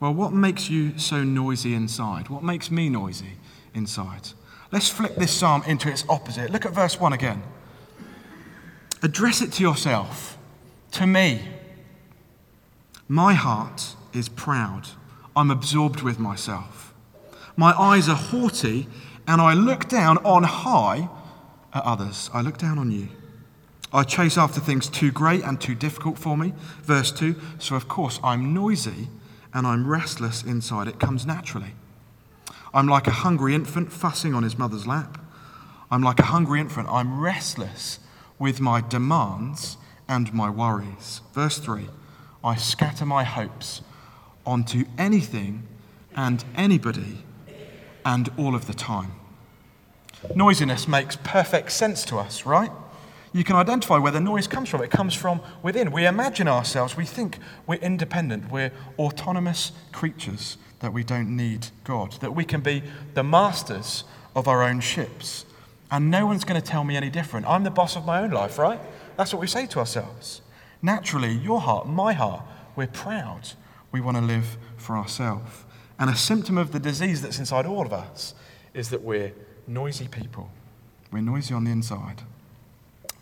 Well, 0.00 0.12
what 0.12 0.32
makes 0.32 0.68
you 0.68 0.98
so 0.98 1.24
noisy 1.24 1.74
inside? 1.74 2.28
What 2.28 2.42
makes 2.42 2.70
me 2.70 2.88
noisy 2.88 3.38
inside? 3.72 4.28
Let's 4.70 4.90
flip 4.90 5.16
this 5.16 5.32
psalm 5.32 5.62
into 5.66 5.88
its 5.88 6.04
opposite. 6.08 6.50
Look 6.50 6.66
at 6.66 6.72
verse 6.72 7.00
1 7.00 7.12
again. 7.12 7.42
Address 9.02 9.40
it 9.40 9.52
to 9.52 9.62
yourself, 9.62 10.36
to 10.92 11.06
me. 11.06 11.48
My 13.06 13.34
heart 13.34 13.94
is 14.12 14.28
proud. 14.28 14.88
I'm 15.36 15.50
absorbed 15.50 16.02
with 16.02 16.18
myself. 16.18 16.94
My 17.56 17.72
eyes 17.72 18.08
are 18.08 18.16
haughty, 18.16 18.88
and 19.26 19.40
I 19.40 19.54
look 19.54 19.88
down 19.88 20.18
on 20.18 20.42
high 20.42 21.08
at 21.74 21.84
others. 21.84 22.30
I 22.32 22.40
look 22.40 22.56
down 22.56 22.78
on 22.78 22.90
you. 22.90 23.08
I 23.92 24.02
chase 24.02 24.38
after 24.38 24.60
things 24.60 24.88
too 24.88 25.12
great 25.12 25.44
and 25.44 25.60
too 25.60 25.74
difficult 25.74 26.18
for 26.18 26.36
me. 26.36 26.52
Verse 26.82 27.12
2 27.12 27.36
So, 27.58 27.76
of 27.76 27.88
course, 27.88 28.18
I'm 28.24 28.54
noisy 28.54 29.08
and 29.52 29.66
I'm 29.66 29.86
restless 29.86 30.42
inside. 30.42 30.88
It 30.88 30.98
comes 30.98 31.26
naturally. 31.26 31.74
I'm 32.72 32.88
like 32.88 33.06
a 33.06 33.12
hungry 33.12 33.54
infant 33.54 33.92
fussing 33.92 34.34
on 34.34 34.42
his 34.42 34.58
mother's 34.58 34.86
lap. 34.86 35.20
I'm 35.90 36.02
like 36.02 36.18
a 36.18 36.24
hungry 36.24 36.60
infant. 36.60 36.88
I'm 36.90 37.20
restless 37.20 38.00
with 38.38 38.60
my 38.60 38.80
demands 38.80 39.76
and 40.08 40.32
my 40.34 40.50
worries. 40.50 41.20
Verse 41.32 41.58
3 41.58 41.86
I 42.42 42.56
scatter 42.56 43.06
my 43.06 43.24
hopes 43.24 43.80
onto 44.44 44.84
anything 44.98 45.66
and 46.16 46.44
anybody 46.56 47.24
and 48.04 48.30
all 48.36 48.54
of 48.54 48.66
the 48.66 48.74
time. 48.74 49.12
Noisiness 50.34 50.88
makes 50.88 51.16
perfect 51.16 51.72
sense 51.72 52.04
to 52.06 52.18
us, 52.18 52.46
right? 52.46 52.70
You 53.32 53.42
can 53.42 53.56
identify 53.56 53.98
where 53.98 54.12
the 54.12 54.20
noise 54.20 54.46
comes 54.46 54.68
from. 54.68 54.82
It 54.82 54.90
comes 54.90 55.14
from 55.14 55.40
within. 55.62 55.90
We 55.90 56.06
imagine 56.06 56.46
ourselves, 56.46 56.96
we 56.96 57.04
think 57.04 57.38
we're 57.66 57.80
independent, 57.80 58.50
we're 58.50 58.70
autonomous 58.98 59.72
creatures, 59.92 60.56
that 60.80 60.92
we 60.92 61.02
don't 61.02 61.34
need 61.36 61.68
God, 61.82 62.12
that 62.20 62.34
we 62.34 62.44
can 62.44 62.60
be 62.60 62.82
the 63.14 63.24
masters 63.24 64.04
of 64.36 64.46
our 64.46 64.62
own 64.62 64.80
ships. 64.80 65.46
And 65.90 66.10
no 66.10 66.26
one's 66.26 66.44
going 66.44 66.60
to 66.60 66.66
tell 66.66 66.84
me 66.84 66.96
any 66.96 67.10
different. 67.10 67.46
I'm 67.46 67.64
the 67.64 67.70
boss 67.70 67.96
of 67.96 68.04
my 68.04 68.20
own 68.20 68.30
life, 68.30 68.58
right? 68.58 68.80
That's 69.16 69.32
what 69.32 69.40
we 69.40 69.46
say 69.46 69.66
to 69.66 69.78
ourselves. 69.78 70.40
Naturally, 70.82 71.32
your 71.32 71.60
heart, 71.60 71.88
my 71.88 72.12
heart, 72.12 72.42
we're 72.76 72.86
proud. 72.86 73.50
We 73.92 74.00
want 74.00 74.16
to 74.16 74.22
live 74.22 74.56
for 74.76 74.96
ourselves. 74.96 75.64
And 75.98 76.10
a 76.10 76.16
symptom 76.16 76.58
of 76.58 76.72
the 76.72 76.80
disease 76.80 77.22
that's 77.22 77.38
inside 77.38 77.66
all 77.66 77.86
of 77.86 77.92
us 77.92 78.34
is 78.74 78.90
that 78.90 79.02
we're 79.02 79.32
noisy 79.66 80.08
people. 80.08 80.50
We're 81.12 81.20
noisy 81.20 81.54
on 81.54 81.64
the 81.64 81.70
inside. 81.70 82.22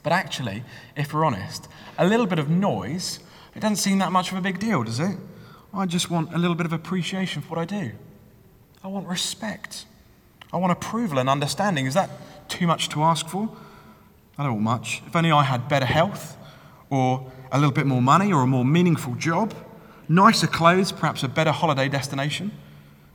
But 0.03 0.13
actually, 0.13 0.65
if 0.97 1.13
we're 1.13 1.25
honest, 1.25 1.69
a 1.99 2.07
little 2.07 2.27
bit 2.27 2.39
of 2.39 2.49
noise, 2.49 3.21
it 3.55 3.61
doesn't 3.61 3.77
seem 3.77 3.99
that 3.99 4.13
much 4.13 4.33
of 4.33 4.39
a 4.39 4.41
big 4.41 4.59
deal, 4.59 4.83
does 4.83 4.99
it? 4.99 5.17
I 5.75 5.87
just 5.87 6.11
want 6.11 6.35
a 6.35 6.39
little 6.39 6.57
bit 6.57 6.67
of 6.67 6.73
appreciation 6.73 7.43
for 7.43 7.57
what 7.57 7.59
I 7.59 7.65
do. 7.65 7.93
I 8.83 8.89
want 8.89 9.07
respect. 9.07 9.87
I 10.53 10.57
want 10.57 10.73
approval 10.73 11.19
and 11.19 11.29
understanding. 11.29 11.87
Is 11.87 11.95
that 11.95 12.11
too 12.49 12.67
much 12.67 12.89
to 12.91 13.03
ask 13.03 13.29
for? 13.29 13.49
I 14.37 14.43
don't 14.43 14.55
want 14.55 14.65
much. 14.65 15.03
If 15.07 15.15
only 15.15 15.31
I 15.31 15.45
had 15.45 15.69
better 15.69 15.87
health, 15.87 16.37
or 16.91 17.31
a 17.51 17.59
little 17.59 17.73
bit 17.73 17.87
more 17.87 18.03
money, 18.03 18.33
or 18.33 18.43
a 18.43 18.47
more 18.47 18.65
meaningful 18.65 19.15
job, 19.15 19.55
nicer 20.09 20.47
clothes, 20.47 20.93
perhaps 20.93 21.23
a 21.23 21.29
better 21.29 21.53
holiday 21.53 21.89
destination, 21.89 22.51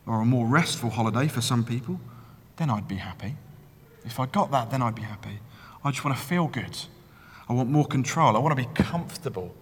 or 0.05 0.22
a 0.22 0.25
more 0.25 0.48
restful 0.48 0.91
holiday 0.91 1.27
for 1.27 1.41
some 1.41 1.63
people 1.63 2.00
then 2.57 2.69
I'd 2.69 2.87
be 2.87 2.95
happy. 2.95 3.35
If 4.05 4.19
I 4.19 4.25
got 4.25 4.51
that, 4.51 4.71
then 4.71 4.81
I'd 4.81 4.95
be 4.95 5.01
happy. 5.03 5.39
I 5.83 5.91
just 5.91 6.03
want 6.03 6.17
to 6.17 6.23
feel 6.23 6.47
good. 6.47 6.77
I 7.49 7.53
want 7.53 7.69
more 7.69 7.85
control. 7.85 8.35
I 8.35 8.39
want 8.39 8.57
to 8.57 8.61
be 8.61 8.69
comfortable 8.73 9.55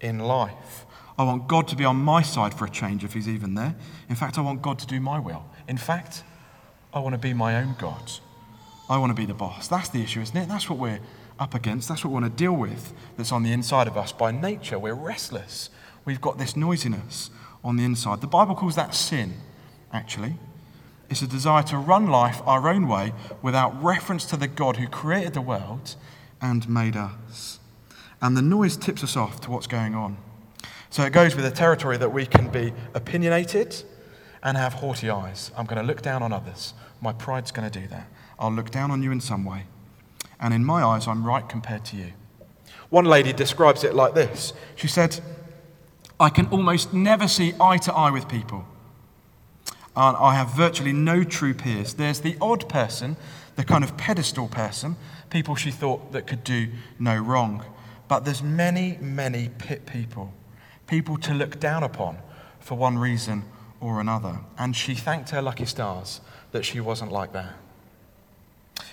in 0.00 0.18
life. 0.18 0.84
I 1.18 1.24
want 1.24 1.48
God 1.48 1.68
to 1.68 1.76
be 1.76 1.84
on 1.84 1.96
my 1.96 2.22
side 2.22 2.54
for 2.54 2.64
a 2.64 2.70
change 2.70 3.04
if 3.04 3.12
He's 3.12 3.28
even 3.28 3.54
there. 3.54 3.74
In 4.08 4.16
fact, 4.16 4.38
I 4.38 4.40
want 4.40 4.62
God 4.62 4.78
to 4.80 4.86
do 4.86 5.00
my 5.00 5.18
will. 5.18 5.44
In 5.68 5.76
fact, 5.76 6.24
I 6.92 6.98
want 6.98 7.14
to 7.14 7.18
be 7.18 7.32
my 7.32 7.56
own 7.60 7.76
God. 7.78 8.12
I 8.88 8.98
want 8.98 9.10
to 9.10 9.14
be 9.14 9.26
the 9.26 9.34
boss. 9.34 9.68
That's 9.68 9.88
the 9.88 10.02
issue, 10.02 10.20
isn't 10.20 10.36
it? 10.36 10.48
That's 10.48 10.68
what 10.68 10.78
we're 10.78 11.00
up 11.38 11.54
against. 11.54 11.88
That's 11.88 12.04
what 12.04 12.10
we 12.10 12.20
want 12.20 12.24
to 12.26 12.36
deal 12.36 12.52
with 12.52 12.92
that's 13.16 13.32
on 13.32 13.42
the 13.42 13.52
inside 13.52 13.86
of 13.86 13.96
us. 13.96 14.12
By 14.12 14.32
nature, 14.32 14.78
we're 14.78 14.94
restless. 14.94 15.70
We've 16.04 16.20
got 16.20 16.38
this 16.38 16.56
noisiness 16.56 17.30
on 17.62 17.76
the 17.76 17.84
inside. 17.84 18.20
The 18.20 18.26
Bible 18.26 18.54
calls 18.54 18.76
that 18.76 18.94
sin, 18.94 19.34
actually. 19.92 20.34
It's 21.10 21.22
a 21.22 21.26
desire 21.26 21.64
to 21.64 21.76
run 21.76 22.06
life 22.06 22.40
our 22.46 22.68
own 22.68 22.86
way 22.86 23.12
without 23.42 23.82
reference 23.82 24.24
to 24.26 24.36
the 24.36 24.46
God 24.46 24.76
who 24.76 24.86
created 24.86 25.34
the 25.34 25.40
world 25.40 25.96
and 26.40 26.68
made 26.68 26.96
us. 26.96 27.58
And 28.22 28.36
the 28.36 28.42
noise 28.42 28.76
tips 28.76 29.02
us 29.02 29.16
off 29.16 29.40
to 29.42 29.50
what's 29.50 29.66
going 29.66 29.96
on. 29.96 30.16
So 30.88 31.02
it 31.02 31.12
goes 31.12 31.34
with 31.34 31.44
the 31.44 31.50
territory 31.50 31.96
that 31.96 32.12
we 32.12 32.26
can 32.26 32.48
be 32.48 32.72
opinionated 32.94 33.82
and 34.42 34.56
have 34.56 34.74
haughty 34.74 35.10
eyes. 35.10 35.50
I'm 35.56 35.66
going 35.66 35.80
to 35.80 35.86
look 35.86 36.00
down 36.00 36.22
on 36.22 36.32
others. 36.32 36.74
My 37.00 37.12
pride's 37.12 37.50
going 37.50 37.68
to 37.68 37.80
do 37.80 37.86
that. 37.88 38.08
I'll 38.38 38.52
look 38.52 38.70
down 38.70 38.90
on 38.90 39.02
you 39.02 39.10
in 39.10 39.20
some 39.20 39.44
way. 39.44 39.64
And 40.38 40.54
in 40.54 40.64
my 40.64 40.82
eyes, 40.82 41.08
I'm 41.08 41.26
right 41.26 41.46
compared 41.48 41.84
to 41.86 41.96
you. 41.96 42.12
One 42.88 43.04
lady 43.04 43.32
describes 43.32 43.84
it 43.84 43.94
like 43.94 44.14
this 44.14 44.52
She 44.76 44.88
said, 44.88 45.20
I 46.18 46.28
can 46.28 46.46
almost 46.46 46.92
never 46.92 47.26
see 47.26 47.54
eye 47.60 47.78
to 47.78 47.92
eye 47.94 48.10
with 48.10 48.28
people. 48.28 48.66
I 49.96 50.34
have 50.34 50.54
virtually 50.54 50.92
no 50.92 51.24
true 51.24 51.54
peers. 51.54 51.94
There's 51.94 52.20
the 52.20 52.36
odd 52.40 52.68
person, 52.68 53.16
the 53.56 53.64
kind 53.64 53.82
of 53.82 53.96
pedestal 53.96 54.48
person, 54.48 54.96
people 55.30 55.54
she 55.54 55.70
thought 55.70 56.12
that 56.12 56.26
could 56.26 56.44
do 56.44 56.68
no 56.98 57.16
wrong. 57.16 57.64
But 58.08 58.24
there's 58.24 58.42
many, 58.42 58.98
many 59.00 59.50
pit 59.58 59.86
people, 59.86 60.32
people 60.86 61.16
to 61.18 61.34
look 61.34 61.60
down 61.60 61.82
upon 61.82 62.18
for 62.60 62.76
one 62.76 62.98
reason 62.98 63.44
or 63.80 64.00
another. 64.00 64.38
And 64.58 64.76
she 64.76 64.94
thanked 64.94 65.30
her 65.30 65.42
lucky 65.42 65.64
stars 65.64 66.20
that 66.52 66.64
she 66.64 66.80
wasn't 66.80 67.12
like 67.12 67.32
that. 67.32 67.54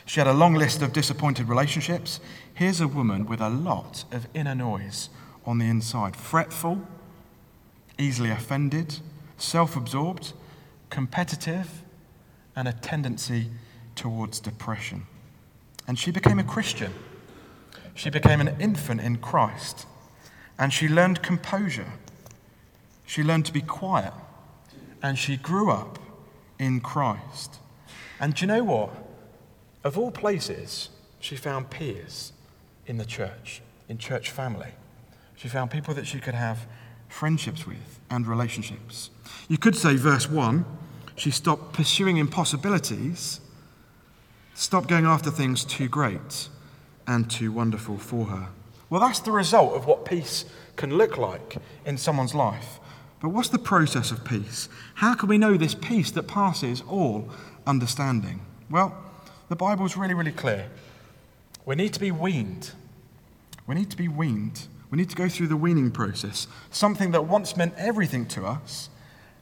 She 0.06 0.20
had 0.20 0.27
a 0.27 0.34
long 0.34 0.54
list 0.54 0.82
of 0.82 0.94
disappointed 0.94 1.50
relationships. 1.50 2.20
Here's 2.54 2.82
a 2.82 2.88
woman 2.88 3.25
with 3.25 3.42
a 3.42 3.50
lot 3.50 4.06
of 4.12 4.27
inner 4.34 4.56
noise 4.56 5.10
on 5.46 5.60
the 5.60 5.66
inside 5.66 6.16
fretful, 6.16 6.82
easily 7.98 8.30
offended, 8.30 9.00
self 9.38 9.75
absorbed 9.75 10.34
competitive, 10.89 11.84
and 12.56 12.67
a 12.67 12.74
tendency 12.74 13.50
towards 13.96 14.39
depression. 14.39 15.06
And 15.88 15.98
she 15.98 16.12
became 16.12 16.39
a 16.39 16.44
Christian. 16.44 16.91
She 17.94 18.10
became 18.10 18.41
an 18.41 18.56
infant 18.60 19.00
in 19.01 19.17
Christ. 19.17 19.86
And 20.58 20.74
she 20.74 20.88
learned 20.88 21.22
composure. 21.22 21.94
She 23.06 23.24
learned 23.24 23.46
to 23.46 23.53
be 23.53 23.62
quiet. 23.62 24.13
And 25.03 25.17
she 25.17 25.38
grew 25.38 25.70
up 25.70 26.00
in 26.60 26.79
Christ. 26.79 27.60
And 28.20 28.34
do 28.34 28.41
you 28.41 28.48
know 28.48 28.63
what? 28.63 28.89
Of 29.84 29.98
all 29.98 30.12
places, 30.12 30.89
she 31.20 31.36
found 31.36 31.70
peers 31.70 32.34
in 32.88 32.98
the 32.98 33.06
church, 33.06 33.62
in 33.88 34.00
church 34.00 34.32
family. 34.32 34.72
She 35.36 35.48
found 35.48 35.70
people 35.70 35.94
that 35.94 36.08
she 36.08 36.20
could 36.20 36.34
have 36.34 36.65
friendships 37.07 37.65
with 37.65 37.99
and 38.09 38.27
relationships. 38.27 39.09
You 39.47 39.57
could 39.57 39.75
say, 39.75 39.95
verse 39.95 40.29
1, 40.29 40.65
she 41.15 41.31
stopped 41.31 41.73
pursuing 41.73 42.17
impossibilities, 42.17 43.39
stopped 44.53 44.87
going 44.87 45.05
after 45.05 45.31
things 45.31 45.65
too 45.65 45.87
great, 45.87 46.49
and 47.07 47.29
too 47.29 47.51
wonderful 47.51 47.97
for 47.97 48.25
her. 48.25 48.49
Well, 48.89 49.01
that's 49.01 49.19
the 49.19 49.31
result 49.31 49.75
of 49.75 49.85
what 49.85 50.05
peace 50.05 50.45
can 50.75 50.97
look 50.97 51.17
like 51.17 51.57
in 51.85 51.97
someone's 51.97 52.35
life. 52.35 52.79
But 53.19 53.29
what's 53.29 53.49
the 53.49 53.59
process 53.59 54.11
of 54.11 54.23
peace? 54.23 54.69
How 54.95 55.15
can 55.15 55.27
we 55.27 55.37
know 55.37 55.57
this 55.57 55.73
peace 55.73 56.11
that 56.11 56.27
passes 56.27 56.83
all 56.87 57.29
understanding? 57.65 58.41
Well, 58.69 58.95
the 59.49 59.55
Bible's 59.55 59.97
really, 59.97 60.13
really 60.13 60.31
clear. 60.31 60.69
We 61.65 61.75
need 61.75 61.93
to 61.93 61.99
be 61.99 62.11
weaned. 62.11 62.71
We 63.65 63.75
need 63.75 63.89
to 63.89 63.97
be 63.97 64.07
weaned. 64.07 64.67
We 64.89 64.98
need 64.98 65.10
to 65.10 65.15
go 65.15 65.27
through 65.27 65.48
the 65.48 65.58
weaning 65.58 65.91
process. 65.91 66.48
Something 66.72 67.12
that 67.12 67.25
once 67.25 67.58
meant 67.58 67.74
everything 67.77 68.25
to 68.27 68.46
us 68.46 68.89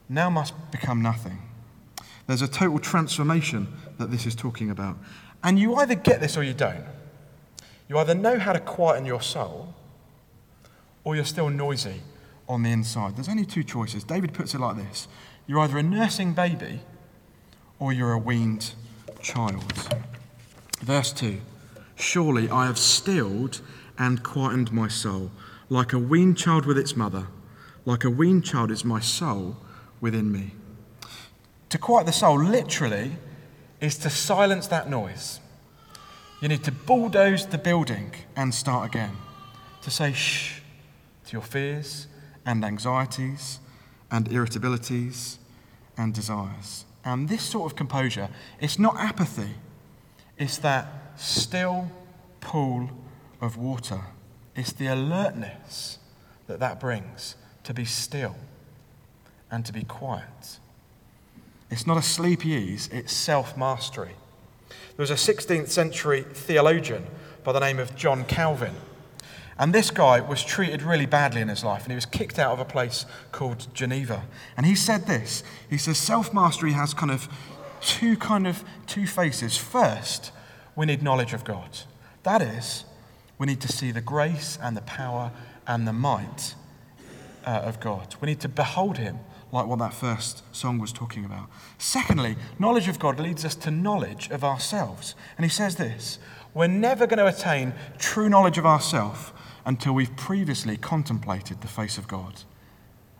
now 0.08 0.30
must 0.30 0.54
become 0.70 1.02
nothing. 1.02 1.38
There's 2.26 2.42
a 2.42 2.48
total 2.48 2.78
transformation 2.78 3.68
that 3.98 4.10
this 4.10 4.26
is 4.26 4.34
talking 4.34 4.70
about. 4.70 4.96
And 5.44 5.58
you 5.58 5.76
either 5.76 5.94
get 5.94 6.20
this 6.20 6.36
or 6.36 6.42
you 6.42 6.54
don't. 6.54 6.84
You 7.88 7.98
either 7.98 8.14
know 8.14 8.38
how 8.38 8.52
to 8.52 8.58
quieten 8.58 9.06
your 9.06 9.22
soul 9.22 9.74
or 11.04 11.14
you're 11.14 11.24
still 11.24 11.50
noisy 11.50 12.02
on 12.48 12.62
the 12.62 12.70
inside. 12.70 13.16
There's 13.16 13.28
only 13.28 13.46
two 13.46 13.62
choices. 13.62 14.02
David 14.02 14.34
puts 14.34 14.54
it 14.54 14.60
like 14.60 14.76
this 14.76 15.06
You're 15.46 15.60
either 15.60 15.78
a 15.78 15.82
nursing 15.82 16.32
baby 16.34 16.80
or 17.78 17.92
you're 17.92 18.12
a 18.12 18.18
weaned 18.18 18.72
child. 19.20 19.72
Verse 20.80 21.12
2 21.12 21.40
Surely 21.94 22.50
I 22.50 22.66
have 22.66 22.78
stilled 22.78 23.60
and 23.98 24.22
quietened 24.22 24.72
my 24.72 24.88
soul, 24.88 25.30
like 25.68 25.92
a 25.92 25.98
weaned 25.98 26.38
child 26.38 26.66
with 26.66 26.78
its 26.78 26.96
mother. 26.96 27.26
Like 27.84 28.04
a 28.04 28.10
weaned 28.10 28.44
child 28.44 28.70
is 28.70 28.84
my 28.84 29.00
soul 29.00 29.56
within 30.00 30.30
me. 30.30 30.52
To 31.70 31.78
quiet 31.78 32.06
the 32.06 32.12
soul, 32.12 32.42
literally, 32.42 33.12
is 33.80 33.98
to 33.98 34.10
silence 34.10 34.66
that 34.68 34.88
noise. 34.90 35.40
You 36.40 36.48
need 36.48 36.64
to 36.64 36.72
bulldoze 36.72 37.46
the 37.46 37.58
building 37.58 38.12
and 38.36 38.54
start 38.54 38.86
again. 38.88 39.16
To 39.82 39.90
say 39.90 40.12
shh 40.12 40.60
to 41.26 41.32
your 41.32 41.42
fears 41.42 42.06
and 42.44 42.64
anxieties 42.64 43.60
and 44.10 44.28
irritabilities 44.28 45.38
and 45.96 46.14
desires. 46.14 46.84
And 47.04 47.28
this 47.28 47.42
sort 47.42 47.70
of 47.70 47.76
composure, 47.76 48.28
it's 48.60 48.78
not 48.78 48.96
apathy, 48.98 49.54
it's 50.36 50.58
that 50.58 50.86
still 51.16 51.90
pool 52.40 52.90
of 53.40 53.56
water. 53.56 54.00
It's 54.54 54.72
the 54.72 54.86
alertness 54.86 55.98
that 56.46 56.60
that 56.60 56.80
brings 56.80 57.34
to 57.64 57.74
be 57.74 57.84
still 57.84 58.36
and 59.50 59.64
to 59.66 59.72
be 59.72 59.82
quiet. 59.84 60.58
It's 61.70 61.86
not 61.86 61.96
a 61.96 62.02
sleepy 62.02 62.50
ease, 62.50 62.88
it's 62.92 63.12
self 63.12 63.56
mastery. 63.56 64.12
There 64.68 65.02
was 65.02 65.10
a 65.10 65.14
16th 65.14 65.68
century 65.68 66.22
theologian 66.22 67.06
by 67.44 67.52
the 67.52 67.60
name 67.60 67.78
of 67.78 67.94
John 67.96 68.24
Calvin. 68.24 68.74
And 69.58 69.74
this 69.74 69.90
guy 69.90 70.20
was 70.20 70.44
treated 70.44 70.82
really 70.82 71.06
badly 71.06 71.40
in 71.40 71.48
his 71.48 71.64
life, 71.64 71.82
and 71.84 71.92
he 71.92 71.94
was 71.94 72.06
kicked 72.06 72.38
out 72.38 72.52
of 72.52 72.60
a 72.60 72.64
place 72.64 73.06
called 73.32 73.66
Geneva. 73.72 74.24
And 74.56 74.66
he 74.66 74.74
said 74.74 75.06
this 75.06 75.42
He 75.68 75.78
says, 75.78 75.98
self 75.98 76.32
mastery 76.32 76.72
has 76.72 76.94
kind 76.94 77.10
of 77.10 77.28
two 77.80 78.16
kind 78.16 78.46
of 78.46 78.64
two 78.86 79.06
faces. 79.06 79.56
First, 79.56 80.32
we 80.74 80.86
need 80.86 81.02
knowledge 81.02 81.32
of 81.32 81.44
God. 81.44 81.78
That 82.22 82.42
is, 82.42 82.84
we 83.38 83.46
need 83.46 83.60
to 83.60 83.68
see 83.68 83.90
the 83.92 84.00
grace 84.00 84.58
and 84.62 84.76
the 84.76 84.82
power 84.82 85.32
and 85.66 85.86
the 85.86 85.92
might 85.92 86.54
uh, 87.44 87.50
of 87.64 87.80
God. 87.80 88.16
We 88.20 88.26
need 88.26 88.40
to 88.40 88.48
behold 88.48 88.98
him 88.98 89.18
like 89.52 89.66
what 89.66 89.78
that 89.78 89.94
first 89.94 90.42
song 90.54 90.78
was 90.78 90.92
talking 90.92 91.24
about. 91.24 91.48
Secondly, 91.78 92.36
knowledge 92.58 92.88
of 92.88 92.98
God 92.98 93.20
leads 93.20 93.44
us 93.44 93.54
to 93.56 93.70
knowledge 93.70 94.30
of 94.30 94.42
ourselves. 94.42 95.14
And 95.36 95.44
he 95.44 95.50
says 95.50 95.76
this 95.76 96.18
we're 96.54 96.66
never 96.66 97.06
going 97.06 97.18
to 97.18 97.26
attain 97.26 97.74
true 97.98 98.28
knowledge 98.28 98.58
of 98.58 98.64
ourselves 98.64 99.32
until 99.66 99.92
we've 99.92 100.16
previously 100.16 100.76
contemplated 100.76 101.60
the 101.60 101.68
face 101.68 101.98
of 101.98 102.08
God. 102.08 102.42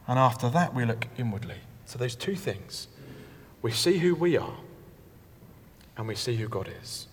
And 0.09 0.19
after 0.19 0.49
that, 0.51 0.75
we 0.75 0.85
look 0.85 1.07
inwardly. 1.19 1.59
So 1.85 1.99
there's 1.99 2.15
two 2.15 2.37
things 2.37 2.89
we 3.63 3.73
see 3.73 3.99
who 3.99 4.15
we 4.15 4.37
are, 4.37 4.57
and 5.97 6.07
we 6.07 6.15
see 6.15 6.37
who 6.37 6.49
God 6.49 6.71
is. 6.81 7.09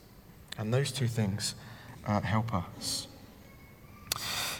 And 0.57 0.73
those 0.73 0.91
two 0.91 1.07
things 1.07 1.55
uh, 2.05 2.21
help 2.21 2.53
us. 2.53 3.07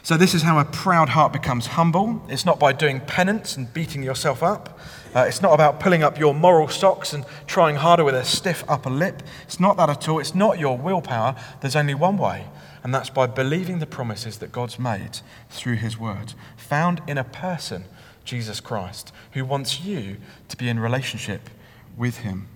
So, 0.05 0.17
this 0.17 0.33
is 0.33 0.41
how 0.41 0.59
a 0.59 0.65
proud 0.65 1.09
heart 1.09 1.31
becomes 1.31 1.65
humble. 1.67 2.21
It's 2.27 2.45
not 2.45 2.59
by 2.59 2.73
doing 2.73 2.99
penance 2.99 3.55
and 3.55 3.73
beating 3.73 4.03
yourself 4.03 4.43
up. 4.43 4.77
Uh, 5.15 5.21
it's 5.21 5.41
not 5.41 5.53
about 5.53 5.79
pulling 5.79 6.03
up 6.03 6.19
your 6.19 6.33
moral 6.33 6.67
socks 6.67 7.13
and 7.13 7.23
trying 7.47 7.77
harder 7.77 8.03
with 8.03 8.15
a 8.15 8.25
stiff 8.25 8.65
upper 8.67 8.89
lip. 8.89 9.23
It's 9.43 9.61
not 9.61 9.77
that 9.77 9.89
at 9.89 10.09
all. 10.09 10.19
It's 10.19 10.35
not 10.35 10.59
your 10.59 10.77
willpower. 10.77 11.35
There's 11.61 11.77
only 11.77 11.93
one 11.93 12.17
way, 12.17 12.47
and 12.83 12.93
that's 12.93 13.09
by 13.09 13.27
believing 13.27 13.79
the 13.79 13.85
promises 13.85 14.39
that 14.39 14.51
God's 14.51 14.77
made 14.77 15.19
through 15.49 15.75
His 15.75 15.97
Word, 15.97 16.33
found 16.57 17.01
in 17.07 17.17
a 17.17 17.23
person, 17.23 17.85
Jesus 18.25 18.59
Christ, 18.59 19.13
who 19.31 19.45
wants 19.45 19.81
you 19.81 20.17
to 20.49 20.57
be 20.57 20.67
in 20.67 20.79
relationship 20.79 21.49
with 21.95 22.17
Him. 22.17 22.47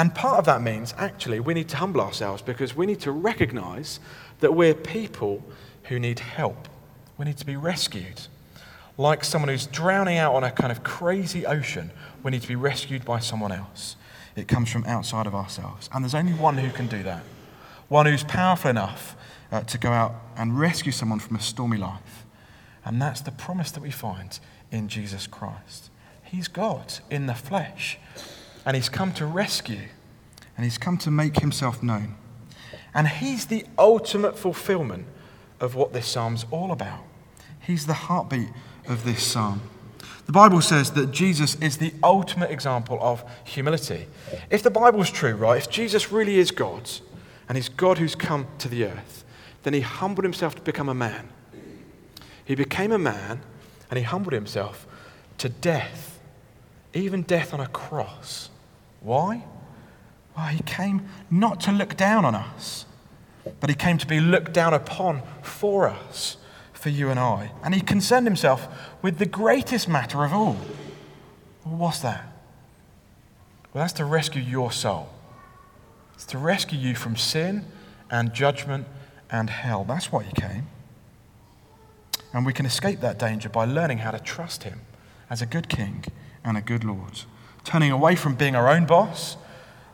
And 0.00 0.14
part 0.14 0.38
of 0.38 0.46
that 0.46 0.62
means 0.62 0.94
actually 0.96 1.40
we 1.40 1.52
need 1.52 1.68
to 1.68 1.76
humble 1.76 2.00
ourselves 2.00 2.40
because 2.40 2.74
we 2.74 2.86
need 2.86 3.00
to 3.00 3.12
recognize 3.12 4.00
that 4.38 4.54
we're 4.54 4.72
people 4.72 5.44
who 5.84 5.98
need 5.98 6.20
help. 6.20 6.68
We 7.18 7.26
need 7.26 7.36
to 7.36 7.44
be 7.44 7.56
rescued. 7.56 8.22
Like 8.96 9.24
someone 9.24 9.50
who's 9.50 9.66
drowning 9.66 10.16
out 10.16 10.34
on 10.34 10.42
a 10.42 10.50
kind 10.50 10.72
of 10.72 10.82
crazy 10.82 11.44
ocean, 11.44 11.90
we 12.22 12.30
need 12.30 12.40
to 12.40 12.48
be 12.48 12.56
rescued 12.56 13.04
by 13.04 13.18
someone 13.18 13.52
else. 13.52 13.96
It 14.36 14.48
comes 14.48 14.72
from 14.72 14.86
outside 14.86 15.26
of 15.26 15.34
ourselves. 15.34 15.90
And 15.92 16.02
there's 16.02 16.14
only 16.14 16.32
one 16.32 16.56
who 16.56 16.70
can 16.70 16.86
do 16.86 17.02
that 17.02 17.22
one 17.88 18.06
who's 18.06 18.24
powerful 18.24 18.70
enough 18.70 19.16
uh, 19.52 19.60
to 19.62 19.76
go 19.76 19.90
out 19.90 20.14
and 20.36 20.58
rescue 20.58 20.92
someone 20.92 21.18
from 21.18 21.36
a 21.36 21.40
stormy 21.40 21.76
life. 21.76 22.24
And 22.86 23.02
that's 23.02 23.20
the 23.20 23.32
promise 23.32 23.70
that 23.72 23.82
we 23.82 23.90
find 23.90 24.38
in 24.70 24.88
Jesus 24.88 25.26
Christ. 25.26 25.90
He's 26.22 26.48
God 26.48 26.94
in 27.10 27.26
the 27.26 27.34
flesh, 27.34 27.98
and 28.64 28.76
He's 28.76 28.88
come 28.88 29.12
to 29.14 29.26
rescue, 29.26 29.88
and 30.56 30.64
He's 30.64 30.78
come 30.78 30.98
to 30.98 31.10
make 31.10 31.40
Himself 31.40 31.82
known. 31.82 32.16
And 32.94 33.08
He's 33.08 33.46
the 33.46 33.64
ultimate 33.78 34.38
fulfillment 34.38 35.06
of 35.60 35.74
what 35.74 35.92
this 35.92 36.06
psalm's 36.06 36.44
all 36.50 36.72
about. 36.72 37.04
He's 37.60 37.86
the 37.86 37.94
heartbeat 37.94 38.48
of 38.88 39.04
this 39.04 39.22
psalm. 39.22 39.60
The 40.26 40.32
Bible 40.32 40.60
says 40.60 40.92
that 40.92 41.10
Jesus 41.10 41.56
is 41.56 41.78
the 41.78 41.92
ultimate 42.02 42.50
example 42.50 42.98
of 43.00 43.24
humility. 43.44 44.06
If 44.48 44.62
the 44.62 44.70
Bible's 44.70 45.10
true, 45.10 45.34
right, 45.34 45.58
if 45.58 45.68
Jesus 45.68 46.12
really 46.12 46.38
is 46.38 46.50
God, 46.50 46.88
and 47.48 47.56
he's 47.56 47.68
God 47.68 47.98
who's 47.98 48.14
come 48.14 48.46
to 48.58 48.68
the 48.68 48.84
earth, 48.84 49.24
then 49.64 49.74
he 49.74 49.80
humbled 49.80 50.24
himself 50.24 50.54
to 50.54 50.62
become 50.62 50.88
a 50.88 50.94
man. 50.94 51.28
He 52.44 52.54
became 52.54 52.92
a 52.92 52.98
man 52.98 53.40
and 53.90 53.98
he 53.98 54.04
humbled 54.04 54.32
himself 54.32 54.86
to 55.38 55.48
death, 55.48 56.09
even 56.94 57.22
death 57.22 57.54
on 57.54 57.60
a 57.60 57.68
cross. 57.68 58.50
Why? 59.00 59.44
Well, 60.36 60.46
he 60.46 60.62
came 60.62 61.08
not 61.30 61.60
to 61.60 61.72
look 61.72 61.96
down 61.96 62.24
on 62.24 62.34
us, 62.34 62.86
but 63.60 63.70
he 63.70 63.76
came 63.76 63.98
to 63.98 64.06
be 64.06 64.20
looked 64.20 64.52
down 64.52 64.74
upon 64.74 65.22
for 65.42 65.88
us, 65.88 66.36
for 66.72 66.88
you 66.88 67.10
and 67.10 67.18
I. 67.18 67.52
And 67.62 67.74
he 67.74 67.80
concerned 67.80 68.26
himself 68.26 68.68
with 69.02 69.18
the 69.18 69.26
greatest 69.26 69.88
matter 69.88 70.24
of 70.24 70.32
all. 70.32 70.56
What's 71.64 72.00
that? 72.00 72.24
Well, 73.72 73.84
that's 73.84 73.92
to 73.94 74.04
rescue 74.04 74.42
your 74.42 74.72
soul. 74.72 75.08
It's 76.14 76.26
to 76.26 76.38
rescue 76.38 76.78
you 76.78 76.94
from 76.94 77.16
sin 77.16 77.64
and 78.10 78.32
judgment 78.32 78.86
and 79.30 79.48
hell. 79.48 79.84
That's 79.84 80.10
why 80.10 80.24
he 80.24 80.32
came. 80.32 80.66
And 82.32 82.44
we 82.44 82.52
can 82.52 82.66
escape 82.66 83.00
that 83.00 83.18
danger 83.18 83.48
by 83.48 83.64
learning 83.64 83.98
how 83.98 84.10
to 84.10 84.18
trust 84.18 84.64
him 84.64 84.80
as 85.28 85.40
a 85.42 85.46
good 85.46 85.68
king 85.68 86.04
and 86.44 86.56
a 86.56 86.60
good 86.60 86.84
Lord. 86.84 87.22
Turning 87.64 87.90
away 87.90 88.16
from 88.16 88.34
being 88.34 88.56
our 88.56 88.68
own 88.68 88.86
boss 88.86 89.36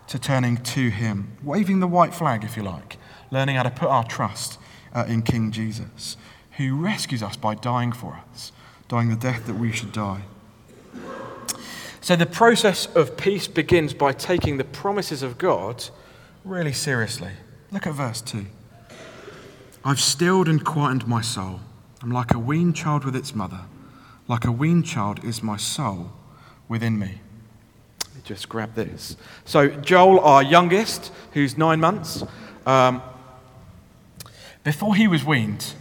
to 0.09 0.19
turning 0.19 0.57
to 0.57 0.91
him. 0.91 1.37
Waving 1.43 1.81
the 1.81 1.87
white 1.87 2.15
flag, 2.15 2.45
if 2.45 2.57
you 2.57 2.63
like 2.63 2.97
learning 3.31 3.57
how 3.57 3.63
to 3.63 3.71
put 3.71 3.89
our 3.89 4.05
trust 4.05 4.59
uh, 4.95 5.05
in 5.09 5.23
King 5.23 5.51
Jesus, 5.51 6.17
who 6.53 6.77
rescues 6.77 7.23
us 7.23 7.37
by 7.37 7.55
dying 7.55 7.93
for 7.93 8.21
us, 8.31 8.53
dying 8.89 9.09
the 9.09 9.17
death 9.17 9.47
that 9.47 9.55
we 9.55 9.73
should 9.73 9.93
die. 9.93 10.23
So 12.01 12.15
the 12.15 12.27
process 12.27 12.87
of 12.95 13.17
peace 13.17 13.49
begins 13.49 13.93
by 13.93 14.13
taking 14.13 14.59
the 14.59 14.65
promises 14.65 15.23
of 15.23 15.39
God 15.39 15.85
really 16.45 16.73
seriously. 16.73 17.33
Look 17.73 17.87
at 17.87 17.95
verse 17.95 18.21
2. 18.21 18.47
I've 19.85 20.01
stilled 20.01 20.49
and 20.49 20.65
quietened 20.65 21.07
my 21.07 21.21
soul. 21.21 21.61
I'm 22.03 22.13
like 22.13 22.33
a 22.33 22.39
weaned 22.39 22.77
child 22.77 23.05
with 23.05 23.17
its 23.17 23.35
mother. 23.35 23.63
Like 24.29 24.45
a 24.45 24.53
weaned 24.53 24.87
child 24.87 25.25
is 25.25 25.43
my 25.43 25.57
soul 25.57 26.13
within 26.69 26.99
me. 26.99 27.21
Just 28.25 28.49
grab 28.49 28.75
this. 28.75 29.17
So, 29.45 29.69
Joel, 29.69 30.21
our 30.21 30.43
youngest, 30.43 31.13
who's 31.33 31.57
nine 31.57 31.81
months, 31.81 32.25
um, 32.67 33.03
before 34.65 34.97
he 34.97 35.07
was 35.07 35.25
weaned, 35.25 35.75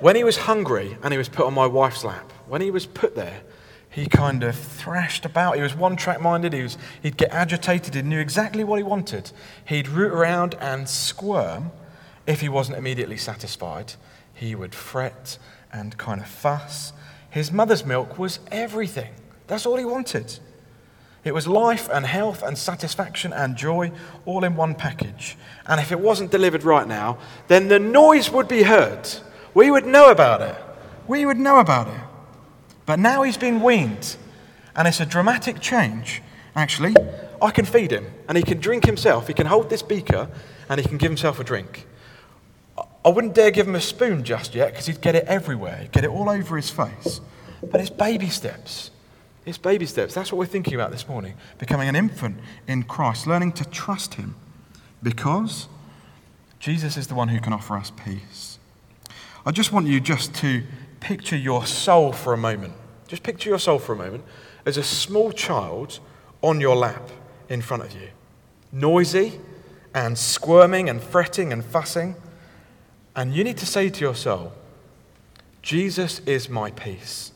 when 0.00 0.16
he 0.16 0.24
was 0.24 0.36
hungry 0.36 0.96
and 1.02 1.12
he 1.12 1.18
was 1.18 1.28
put 1.28 1.46
on 1.46 1.54
my 1.54 1.66
wife's 1.66 2.04
lap, 2.04 2.30
when 2.46 2.60
he 2.60 2.70
was 2.70 2.84
put 2.84 3.14
there, 3.14 3.40
he 3.88 4.06
kind 4.06 4.42
of 4.42 4.56
thrashed 4.56 5.24
about. 5.24 5.56
He 5.56 5.62
was 5.62 5.74
one 5.74 5.96
track 5.96 6.20
minded. 6.20 6.52
He 6.52 6.62
was, 6.62 6.78
he'd 7.02 7.16
get 7.16 7.30
agitated. 7.30 7.94
He 7.94 8.02
knew 8.02 8.20
exactly 8.20 8.64
what 8.64 8.78
he 8.78 8.82
wanted. 8.82 9.30
He'd 9.64 9.88
root 9.88 10.12
around 10.12 10.54
and 10.60 10.88
squirm 10.88 11.70
if 12.26 12.40
he 12.40 12.48
wasn't 12.48 12.78
immediately 12.78 13.16
satisfied, 13.16 13.94
he 14.32 14.54
would 14.54 14.74
fret 14.74 15.38
and 15.72 15.96
kind 15.98 16.20
of 16.20 16.28
fuss. 16.28 16.92
His 17.30 17.50
mother's 17.50 17.84
milk 17.84 18.18
was 18.18 18.38
everything. 18.50 19.12
That's 19.46 19.66
all 19.66 19.76
he 19.76 19.84
wanted. 19.84 20.38
It 21.24 21.34
was 21.34 21.46
life 21.46 21.88
and 21.92 22.04
health 22.04 22.42
and 22.42 22.58
satisfaction 22.58 23.32
and 23.32 23.56
joy 23.56 23.92
all 24.26 24.42
in 24.44 24.56
one 24.56 24.74
package. 24.74 25.36
And 25.66 25.80
if 25.80 25.92
it 25.92 26.00
wasn't 26.00 26.32
delivered 26.32 26.64
right 26.64 26.86
now, 26.86 27.18
then 27.46 27.68
the 27.68 27.78
noise 27.78 28.30
would 28.30 28.48
be 28.48 28.64
heard. 28.64 29.08
We 29.54 29.70
would 29.70 29.86
know 29.86 30.10
about 30.10 30.42
it. 30.42 30.56
We 31.06 31.24
would 31.26 31.38
know 31.38 31.60
about 31.60 31.88
it. 31.88 32.00
But 32.86 32.98
now 32.98 33.22
he's 33.22 33.36
been 33.36 33.62
weaned, 33.62 34.16
and 34.74 34.88
it's 34.88 35.00
a 35.00 35.06
dramatic 35.06 35.60
change. 35.60 36.22
Actually, 36.56 36.94
I 37.40 37.50
can 37.50 37.64
feed 37.64 37.92
him, 37.92 38.06
and 38.28 38.36
he 38.36 38.42
can 38.42 38.58
drink 38.58 38.84
himself. 38.84 39.28
He 39.28 39.34
can 39.34 39.46
hold 39.46 39.70
this 39.70 39.82
beaker, 39.82 40.28
and 40.68 40.80
he 40.80 40.86
can 40.86 40.98
give 40.98 41.10
himself 41.10 41.38
a 41.38 41.44
drink. 41.44 41.86
I 43.04 43.08
wouldn't 43.08 43.34
dare 43.34 43.50
give 43.50 43.66
him 43.66 43.74
a 43.74 43.80
spoon 43.80 44.22
just 44.24 44.54
yet 44.54 44.72
because 44.72 44.86
he'd 44.86 45.00
get 45.00 45.14
it 45.14 45.24
everywhere, 45.26 45.76
he'd 45.76 45.92
get 45.92 46.04
it 46.04 46.10
all 46.10 46.28
over 46.28 46.56
his 46.56 46.70
face. 46.70 47.20
But 47.62 47.80
it's 47.80 47.90
baby 47.90 48.28
steps. 48.28 48.91
It's 49.44 49.58
baby 49.58 49.86
steps. 49.86 50.14
That's 50.14 50.30
what 50.30 50.38
we're 50.38 50.46
thinking 50.46 50.74
about 50.74 50.92
this 50.92 51.08
morning. 51.08 51.34
Becoming 51.58 51.88
an 51.88 51.96
infant 51.96 52.38
in 52.68 52.84
Christ, 52.84 53.26
learning 53.26 53.52
to 53.52 53.64
trust 53.64 54.14
him 54.14 54.36
because 55.02 55.68
Jesus 56.60 56.96
is 56.96 57.08
the 57.08 57.14
one 57.14 57.28
who 57.28 57.40
can 57.40 57.52
offer 57.52 57.76
us 57.76 57.90
peace. 57.90 58.58
I 59.44 59.50
just 59.50 59.72
want 59.72 59.88
you 59.88 59.98
just 59.98 60.34
to 60.36 60.62
picture 61.00 61.36
your 61.36 61.66
soul 61.66 62.12
for 62.12 62.32
a 62.32 62.36
moment. 62.36 62.74
Just 63.08 63.24
picture 63.24 63.50
your 63.50 63.58
soul 63.58 63.80
for 63.80 63.92
a 63.92 63.96
moment 63.96 64.22
as 64.64 64.76
a 64.76 64.82
small 64.84 65.32
child 65.32 65.98
on 66.40 66.60
your 66.60 66.76
lap 66.76 67.10
in 67.48 67.60
front 67.60 67.82
of 67.82 67.92
you, 67.92 68.08
noisy 68.70 69.40
and 69.92 70.16
squirming 70.16 70.88
and 70.88 71.02
fretting 71.02 71.52
and 71.52 71.64
fussing. 71.64 72.14
And 73.16 73.34
you 73.34 73.42
need 73.42 73.58
to 73.58 73.66
say 73.66 73.90
to 73.90 74.00
your 74.00 74.14
soul, 74.14 74.52
Jesus 75.60 76.20
is 76.20 76.48
my 76.48 76.70
peace. 76.70 77.31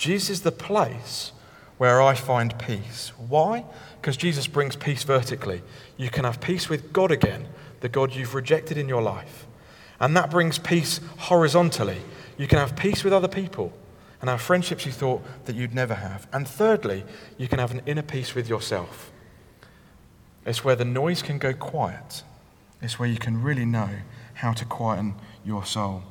Jesus 0.00 0.30
is 0.30 0.40
the 0.40 0.50
place 0.50 1.32
where 1.76 2.00
I 2.00 2.14
find 2.14 2.58
peace. 2.58 3.12
Why? 3.18 3.66
Because 4.00 4.16
Jesus 4.16 4.46
brings 4.46 4.74
peace 4.74 5.02
vertically. 5.02 5.60
You 5.98 6.08
can 6.08 6.24
have 6.24 6.40
peace 6.40 6.70
with 6.70 6.90
God 6.90 7.10
again, 7.10 7.48
the 7.80 7.90
God 7.90 8.14
you've 8.14 8.34
rejected 8.34 8.78
in 8.78 8.88
your 8.88 9.02
life. 9.02 9.46
And 10.00 10.16
that 10.16 10.30
brings 10.30 10.58
peace 10.58 11.00
horizontally. 11.18 11.98
You 12.38 12.46
can 12.46 12.58
have 12.58 12.76
peace 12.76 13.04
with 13.04 13.12
other 13.12 13.28
people 13.28 13.74
and 14.22 14.30
have 14.30 14.40
friendships 14.40 14.86
you 14.86 14.92
thought 14.92 15.22
that 15.44 15.54
you'd 15.54 15.74
never 15.74 15.96
have. 15.96 16.26
And 16.32 16.48
thirdly, 16.48 17.04
you 17.36 17.46
can 17.46 17.58
have 17.58 17.70
an 17.70 17.82
inner 17.84 18.00
peace 18.00 18.34
with 18.34 18.48
yourself. 18.48 19.12
It's 20.46 20.64
where 20.64 20.76
the 20.76 20.86
noise 20.86 21.20
can 21.20 21.36
go 21.36 21.52
quiet. 21.52 22.22
It's 22.80 22.98
where 22.98 23.08
you 23.08 23.18
can 23.18 23.42
really 23.42 23.66
know 23.66 23.90
how 24.32 24.54
to 24.54 24.64
quieten 24.64 25.16
your 25.44 25.66
soul. 25.66 26.04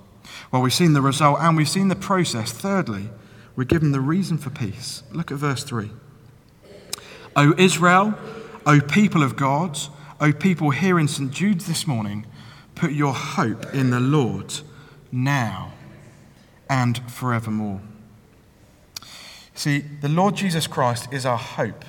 Well, 0.52 0.62
we've 0.62 0.75
seen 0.75 0.93
the 0.93 1.02
result 1.02 1.39
and 1.41 1.58
we've 1.58 1.67
seen 1.67 1.88
the 1.88 1.95
process. 1.95 2.52
Thirdly, 2.52 3.10
we're 3.60 3.65
given 3.65 3.91
the 3.91 4.00
reason 4.00 4.38
for 4.38 4.50
peace. 4.50 5.04
Look 5.12 5.32
at 5.32 5.38
verse 5.38 5.65
3. 5.65 5.91
O 7.36 7.54
Israel, 7.58 8.17
O 8.65 8.80
people 8.80 9.22
of 9.22 9.36
God, 9.36 9.78
O 10.22 10.32
people 10.32 10.69
here 10.69 10.98
in 10.98 11.10
St. 11.10 11.30
Jude's 11.30 11.67
this 11.67 11.86
morning, 11.86 12.26
put 12.74 12.93
your 12.93 13.13
hope 13.13 13.74
in 13.74 13.89
the 13.89 14.00
Lord 14.00 14.62
now 15.12 15.74
and 16.69 17.00
forevermore. 17.12 17.82
See, 19.56 19.80
the 19.80 20.08
Lord 20.08 20.38
Jesus 20.38 20.65
Christ 20.65 21.12
is 21.12 21.26
our 21.26 21.38
hope. 21.38 21.84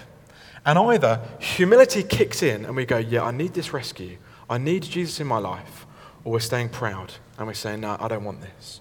And 0.66 0.76
either 0.76 1.20
humility 1.38 2.02
kicks 2.02 2.42
in 2.42 2.64
and 2.64 2.74
we 2.74 2.84
go, 2.84 2.98
Yeah, 2.98 3.22
I 3.22 3.30
need 3.30 3.54
this 3.54 3.72
rescue. 3.72 4.18
I 4.50 4.58
need 4.58 4.82
Jesus 4.82 5.20
in 5.20 5.28
my 5.28 5.38
life 5.38 5.86
or 6.24 6.32
we're 6.32 6.40
staying 6.40 6.70
proud 6.70 7.14
and 7.38 7.46
we're 7.46 7.54
saying, 7.54 7.78
No, 7.78 7.96
I 8.00 8.08
don't 8.08 8.24
want 8.24 8.40
this. 8.40 8.80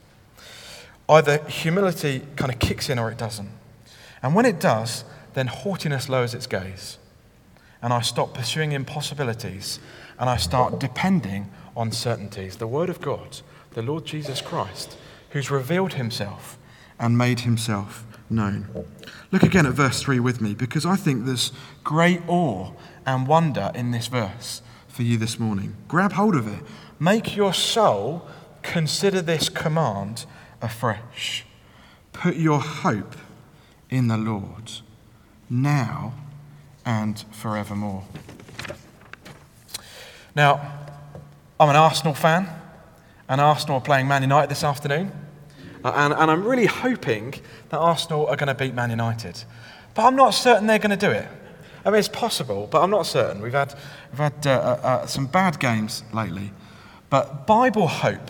Either 1.10 1.39
humility 1.45 2.22
kind 2.36 2.52
of 2.52 2.60
kicks 2.60 2.89
in 2.89 3.00
or 3.00 3.12
it 3.12 3.17
doesn't. 3.17 3.50
And 4.22 4.36
when 4.36 4.45
it 4.45 4.60
does, 4.60 5.04
then 5.34 5.48
haughtiness 5.48 6.08
lowers 6.08 6.34
its 6.34 6.45
gaze. 6.48 6.98
And 7.82 7.91
I 7.91 8.02
stop 8.02 8.34
pursuing 8.34 8.74
impossibilities 8.74 9.80
and 10.19 10.30
I 10.30 10.38
start 10.38 10.80
depending 10.80 11.50
on 11.76 11.91
certainties. 11.91 12.58
The 12.58 12.67
Word 12.67 12.89
of 12.89 13.02
God, 13.02 13.39
the 13.72 13.82
Lord 13.82 14.06
Jesus 14.06 14.41
Christ, 14.41 14.98
who's 15.32 15.50
revealed 15.50 15.93
himself 15.93 16.58
and 17.00 17.17
made 17.17 17.41
himself 17.41 18.06
known. 18.30 18.67
Look 19.32 19.43
again 19.43 19.65
at 19.65 19.74
verse 19.74 20.02
3 20.02 20.19
with 20.19 20.41
me 20.41 20.54
because 20.54 20.86
I 20.86 20.95
think 20.95 21.26
there's 21.26 21.52
great 21.84 22.22
awe 22.28 22.72
and 23.06 23.28
wonder 23.28 23.72
in 23.74 23.91
this 23.91 24.08
verse 24.08 24.62
for 24.88 25.04
you 25.04 25.17
this 25.17 25.39
morning. 25.39 25.76
Grab 25.88 26.13
hold 26.13 26.36
of 26.36 26.48
it 26.48 26.63
Make 27.00 27.38
your 27.38 27.54
soul 27.54 28.28
consider 28.62 29.22
this 29.22 29.48
command 29.48 30.26
afresh. 30.62 31.45
Put 32.13 32.36
your 32.36 32.60
hope 32.60 33.15
in 33.89 34.08
the 34.08 34.17
Lord 34.17 34.72
now 35.50 36.13
and 36.86 37.24
forevermore. 37.32 38.04
Now, 40.36 40.80
I'm 41.60 41.69
an 41.69 41.76
Arsenal 41.76 42.13
fan, 42.13 42.48
and 43.28 43.41
Arsenal 43.41 43.78
are 43.78 43.82
playing 43.82 44.08
Man 44.08 44.22
United 44.22 44.50
this 44.50 44.63
afternoon. 44.63 45.12
Uh, 45.84 45.91
and, 45.95 46.13
and 46.13 46.32
I'm 46.32 46.45
really 46.45 46.65
hoping 46.65 47.34
that 47.69 47.78
Arsenal 47.78 48.28
are 48.28 48.36
going 48.36 48.48
to 48.48 48.54
beat 48.54 48.74
Man 48.74 48.89
United. 48.89 49.43
But 49.93 50.06
I'm 50.06 50.15
not 50.15 50.32
certain 50.32 50.67
they're 50.67 50.80
going 50.80 50.98
to 50.98 51.08
do 51.08 51.12
it. 51.12 51.28
I 51.86 51.89
mean, 51.89 52.00
it's 52.00 52.10
possible, 52.10 52.67
but 52.69 52.82
I'm 52.82 52.89
not 52.89 53.06
certain. 53.06 53.41
We've 53.41 53.54
had, 53.54 53.74
we've 54.12 54.19
had 54.19 54.45
uh, 54.45 54.50
uh, 54.50 54.88
uh 54.88 55.06
some 55.06 55.28
bad 55.28 55.60
games 55.60 56.04
lately. 56.13 56.52
But 57.10 57.48
Bible 57.48 57.88
hope 57.88 58.30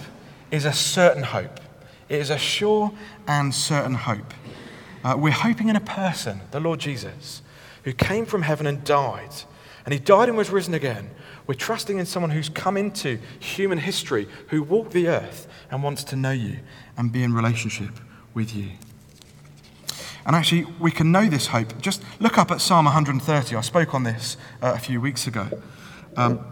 is 0.52 0.66
a 0.66 0.74
certain 0.74 1.24
hope, 1.24 1.60
it 2.10 2.20
is 2.20 2.30
a 2.30 2.38
sure 2.38 2.92
and 3.28 3.54
certain 3.54 3.94
hope. 3.94 4.34
Uh, 5.04 5.16
we're 5.18 5.32
hoping 5.32 5.70
in 5.70 5.76
a 5.76 5.82
person, 5.82 6.42
the 6.52 6.60
Lord 6.60 6.80
Jesus, 6.80 7.42
who 7.84 7.94
came 7.94 8.26
from 8.26 8.42
heaven 8.42 8.68
and 8.68 8.84
died. 8.84 9.32
And 9.86 9.94
he 9.94 10.00
died 10.00 10.28
and 10.28 10.38
was 10.38 10.50
risen 10.50 10.74
again. 10.74 11.10
We're 11.48 11.56
trusting 11.56 11.98
in 11.98 12.06
someone 12.06 12.32
who's 12.32 12.50
come 12.50 12.78
into 12.78 13.20
human 13.40 13.80
history, 13.80 14.28
who 14.50 14.62
walked 14.62 14.92
the 14.92 15.08
earth 15.08 15.48
and 15.72 15.82
wants 15.82 16.04
to 16.06 16.16
know 16.16 16.32
you 16.32 16.60
and 16.98 17.12
be 17.12 17.24
in 17.24 17.34
relationship 17.34 18.00
with 18.34 18.56
you. 18.56 18.72
And 20.26 20.36
actually, 20.36 20.66
we 20.80 20.92
can 20.92 21.12
know 21.12 21.28
this 21.28 21.48
hope. 21.48 21.82
Just 21.82 22.04
look 22.20 22.38
up 22.38 22.52
at 22.52 22.62
Psalm 22.62 22.86
130. 22.86 23.56
I 23.56 23.62
spoke 23.62 23.96
on 23.96 24.04
this 24.04 24.38
uh, 24.62 24.74
a 24.76 24.80
few 24.80 25.02
weeks 25.02 25.26
ago. 25.26 25.48
Um, 26.16 26.46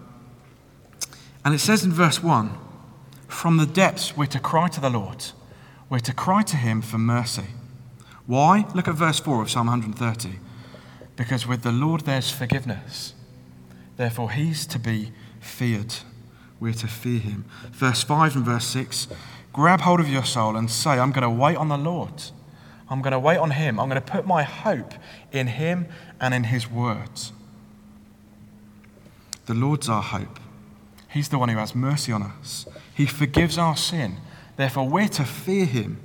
and 1.45 1.53
it 1.53 1.59
says 1.59 1.83
in 1.83 1.91
verse 1.91 2.23
1 2.23 2.57
From 3.27 3.57
the 3.57 3.65
depths 3.65 4.17
we're 4.17 4.25
to 4.27 4.39
cry 4.39 4.67
to 4.69 4.81
the 4.81 4.89
Lord, 4.89 5.25
we're 5.89 5.99
to 5.99 6.13
cry 6.13 6.43
to 6.43 6.57
him 6.57 6.81
for 6.81 6.97
mercy. 6.97 7.45
Why? 8.25 8.65
Look 8.75 8.87
at 8.87 8.95
verse 8.95 9.19
4 9.19 9.41
of 9.41 9.49
Psalm 9.49 9.67
130. 9.67 10.39
Because 11.15 11.47
with 11.47 11.63
the 11.63 11.71
Lord 11.71 12.01
there's 12.01 12.29
forgiveness. 12.29 13.13
Therefore, 13.95 14.31
he's 14.31 14.67
to 14.67 14.79
be 14.79 15.11
feared. 15.39 15.95
We're 16.59 16.73
to 16.73 16.87
fear 16.87 17.19
him. 17.19 17.45
Verse 17.71 18.03
5 18.03 18.35
and 18.35 18.45
verse 18.45 18.65
6 18.65 19.07
grab 19.57 19.81
hold 19.81 19.99
of 19.99 20.07
your 20.07 20.23
soul 20.23 20.55
and 20.55 20.69
say, 20.69 20.91
I'm 20.91 21.11
going 21.11 21.23
to 21.23 21.29
wait 21.31 21.57
on 21.57 21.67
the 21.67 21.79
Lord. 21.79 22.13
I'm 22.91 23.01
going 23.01 23.11
to 23.11 23.19
wait 23.19 23.37
on 23.37 23.49
him. 23.49 23.79
I'm 23.79 23.89
going 23.89 23.99
to 23.99 24.11
put 24.11 24.27
my 24.27 24.43
hope 24.43 24.93
in 25.31 25.47
him 25.47 25.87
and 26.21 26.31
in 26.31 26.43
his 26.43 26.69
words. 26.69 27.33
The 29.47 29.55
Lord's 29.55 29.89
our 29.89 30.03
hope. 30.03 30.39
He's 31.09 31.29
the 31.29 31.39
one 31.39 31.49
who 31.49 31.57
has 31.57 31.73
mercy 31.73 32.11
on 32.11 32.21
us. 32.21 32.67
He 32.93 33.07
forgives 33.07 33.57
our 33.57 33.75
sin. 33.75 34.17
Therefore, 34.57 34.87
we're 34.87 35.07
to 35.09 35.23
fear 35.23 35.65
him 35.65 35.99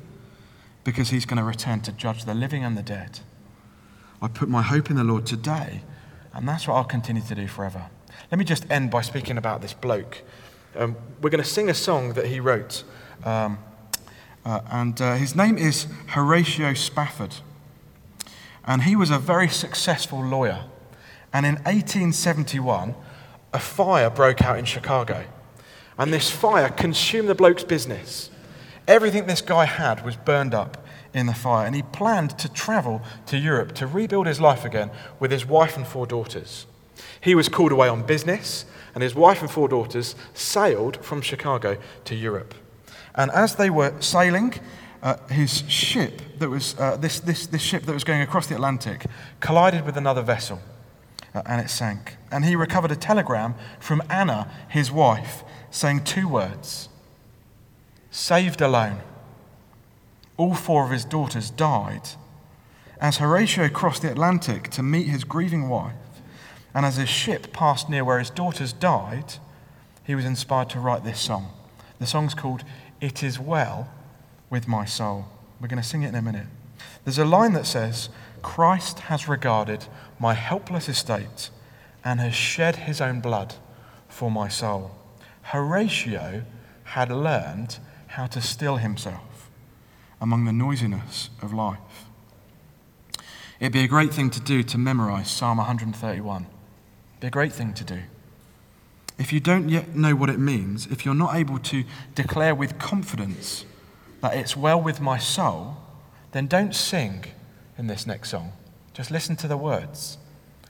because 0.84 1.10
he's 1.10 1.26
going 1.26 1.38
to 1.38 1.44
return 1.44 1.80
to 1.80 1.92
judge 1.92 2.24
the 2.24 2.34
living 2.34 2.64
and 2.64 2.76
the 2.76 2.82
dead. 2.82 3.20
I 4.20 4.28
put 4.28 4.48
my 4.48 4.62
hope 4.62 4.90
in 4.90 4.96
the 4.96 5.04
Lord 5.04 5.26
today, 5.26 5.82
and 6.32 6.48
that's 6.48 6.68
what 6.68 6.74
I'll 6.74 6.84
continue 6.84 7.22
to 7.22 7.34
do 7.34 7.48
forever. 7.48 7.86
Let 8.30 8.38
me 8.38 8.44
just 8.44 8.70
end 8.70 8.90
by 8.90 9.02
speaking 9.02 9.36
about 9.36 9.62
this 9.62 9.72
bloke. 9.72 10.22
Um, 10.76 10.96
we're 11.20 11.30
going 11.30 11.42
to 11.42 11.48
sing 11.48 11.68
a 11.68 11.74
song 11.74 12.12
that 12.14 12.26
he 12.26 12.40
wrote, 12.40 12.84
um, 13.24 13.58
uh, 14.44 14.60
and 14.70 15.00
uh, 15.00 15.14
his 15.14 15.34
name 15.34 15.56
is 15.56 15.86
Horatio 16.08 16.74
Spafford. 16.74 17.36
And 18.64 18.82
he 18.82 18.96
was 18.96 19.10
a 19.10 19.18
very 19.18 19.48
successful 19.48 20.22
lawyer. 20.22 20.64
And 21.32 21.46
in 21.46 21.54
1871, 21.56 22.94
a 23.52 23.58
fire 23.58 24.10
broke 24.10 24.42
out 24.42 24.58
in 24.58 24.64
Chicago. 24.64 25.24
And 25.98 26.12
this 26.12 26.30
fire 26.30 26.68
consumed 26.68 27.28
the 27.28 27.34
bloke's 27.34 27.64
business. 27.64 28.30
Everything 28.88 29.26
this 29.26 29.40
guy 29.40 29.64
had 29.64 30.04
was 30.04 30.16
burned 30.16 30.54
up 30.54 30.84
in 31.14 31.26
the 31.26 31.34
fire. 31.34 31.66
And 31.66 31.76
he 31.76 31.82
planned 31.82 32.38
to 32.38 32.52
travel 32.52 33.02
to 33.26 33.36
Europe 33.36 33.72
to 33.76 33.86
rebuild 33.86 34.26
his 34.26 34.40
life 34.40 34.64
again 34.64 34.90
with 35.20 35.30
his 35.30 35.46
wife 35.46 35.76
and 35.76 35.86
four 35.86 36.06
daughters. 36.06 36.66
He 37.20 37.34
was 37.34 37.48
called 37.48 37.72
away 37.72 37.88
on 37.88 38.02
business, 38.02 38.64
and 38.94 39.02
his 39.02 39.14
wife 39.14 39.40
and 39.40 39.50
four 39.50 39.68
daughters 39.68 40.14
sailed 40.34 41.04
from 41.04 41.22
Chicago 41.22 41.78
to 42.04 42.14
Europe. 42.14 42.54
And 43.14 43.30
as 43.30 43.56
they 43.56 43.70
were 43.70 43.94
sailing, 44.00 44.54
uh, 45.02 45.16
his 45.28 45.64
ship 45.68 46.22
that 46.38 46.48
was 46.48 46.78
uh, 46.78 46.96
this, 46.96 47.20
this, 47.20 47.46
this 47.46 47.62
ship 47.62 47.84
that 47.84 47.92
was 47.92 48.04
going 48.04 48.20
across 48.20 48.46
the 48.46 48.54
Atlantic 48.54 49.06
collided 49.40 49.84
with 49.84 49.96
another 49.96 50.22
vessel. 50.22 50.60
uh, 51.34 51.42
and 51.46 51.60
it 51.60 51.70
sank. 51.70 52.16
And 52.30 52.44
he 52.44 52.56
recovered 52.56 52.90
a 52.90 52.96
telegram 52.96 53.54
from 53.80 54.02
Anna, 54.08 54.50
his 54.68 54.90
wife, 54.90 55.44
saying 55.70 56.04
two 56.04 56.28
words 56.28 56.88
saved 58.12 58.60
alone. 58.60 59.00
All 60.36 60.54
four 60.54 60.84
of 60.84 60.90
his 60.90 61.04
daughters 61.04 61.50
died. 61.50 62.10
As 63.00 63.16
Horatio 63.16 63.68
crossed 63.68 64.02
the 64.02 64.12
Atlantic 64.12 64.68
to 64.70 64.82
meet 64.82 65.08
his 65.08 65.24
grieving 65.24 65.68
wife, 65.68 65.94
and 66.74 66.86
as 66.86 66.96
his 66.96 67.08
ship 67.08 67.52
passed 67.52 67.88
near 67.88 68.04
where 68.04 68.18
his 68.18 68.30
daughters 68.30 68.72
died, 68.72 69.34
he 70.04 70.14
was 70.14 70.24
inspired 70.24 70.70
to 70.70 70.78
write 70.78 71.04
this 71.04 71.20
song. 71.20 71.52
The 71.98 72.06
song's 72.06 72.34
called 72.34 72.64
It 73.00 73.22
Is 73.22 73.40
Well 73.40 73.90
with 74.50 74.68
My 74.68 74.84
Soul. 74.84 75.26
We're 75.60 75.68
going 75.68 75.82
to 75.82 75.88
sing 75.88 76.02
it 76.02 76.08
in 76.08 76.14
a 76.14 76.22
minute. 76.22 76.46
There's 77.04 77.18
a 77.18 77.24
line 77.24 77.54
that 77.54 77.66
says, 77.66 78.10
Christ 78.42 79.00
has 79.00 79.28
regarded 79.28 79.86
my 80.18 80.34
helpless 80.34 80.88
estate 80.88 81.50
and 82.04 82.20
has 82.20 82.34
shed 82.34 82.76
his 82.76 83.00
own 83.00 83.20
blood 83.20 83.54
for 84.08 84.30
my 84.30 84.48
soul. 84.48 84.90
Horatio 85.42 86.44
had 86.84 87.10
learned 87.10 87.78
how 88.12 88.26
to 88.26 88.40
still 88.40 88.76
himself 88.76 89.50
among 90.20 90.44
the 90.44 90.52
noisiness 90.52 91.30
of 91.40 91.52
life. 91.52 91.78
It'd 93.58 93.72
be 93.72 93.84
a 93.84 93.88
great 93.88 94.12
thing 94.12 94.28
to 94.30 94.40
do 94.40 94.62
to 94.64 94.76
memorize 94.76 95.30
Psalm 95.30 95.58
131. 95.58 96.42
It'd 96.42 97.20
be 97.20 97.26
a 97.26 97.30
great 97.30 97.52
thing 97.52 97.72
to 97.74 97.84
do. 97.84 98.00
If 99.18 99.32
you 99.32 99.40
don't 99.40 99.68
yet 99.68 99.94
know 99.94 100.14
what 100.14 100.28
it 100.28 100.38
means, 100.38 100.86
if 100.86 101.04
you're 101.04 101.14
not 101.14 101.36
able 101.36 101.58
to 101.60 101.84
declare 102.14 102.54
with 102.54 102.78
confidence 102.78 103.64
that 104.20 104.34
it's 104.34 104.56
well 104.56 104.80
with 104.80 105.00
my 105.00 105.16
soul, 105.16 105.76
then 106.32 106.46
don't 106.46 106.74
sing 106.74 107.24
in 107.78 107.86
this 107.86 108.06
next 108.06 108.30
song. 108.30 108.52
Just 108.92 109.10
listen 109.10 109.36
to 109.36 109.48
the 109.48 109.56
words. 109.56 110.18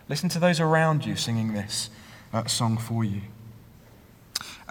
Listen 0.09 0.29
to 0.29 0.39
those 0.39 0.61
around 0.61 1.05
you 1.05 1.17
singing 1.17 1.55
this 1.55 1.91
uh, 2.33 2.47
song 2.47 2.77
for 2.77 3.03
you. 3.03 3.23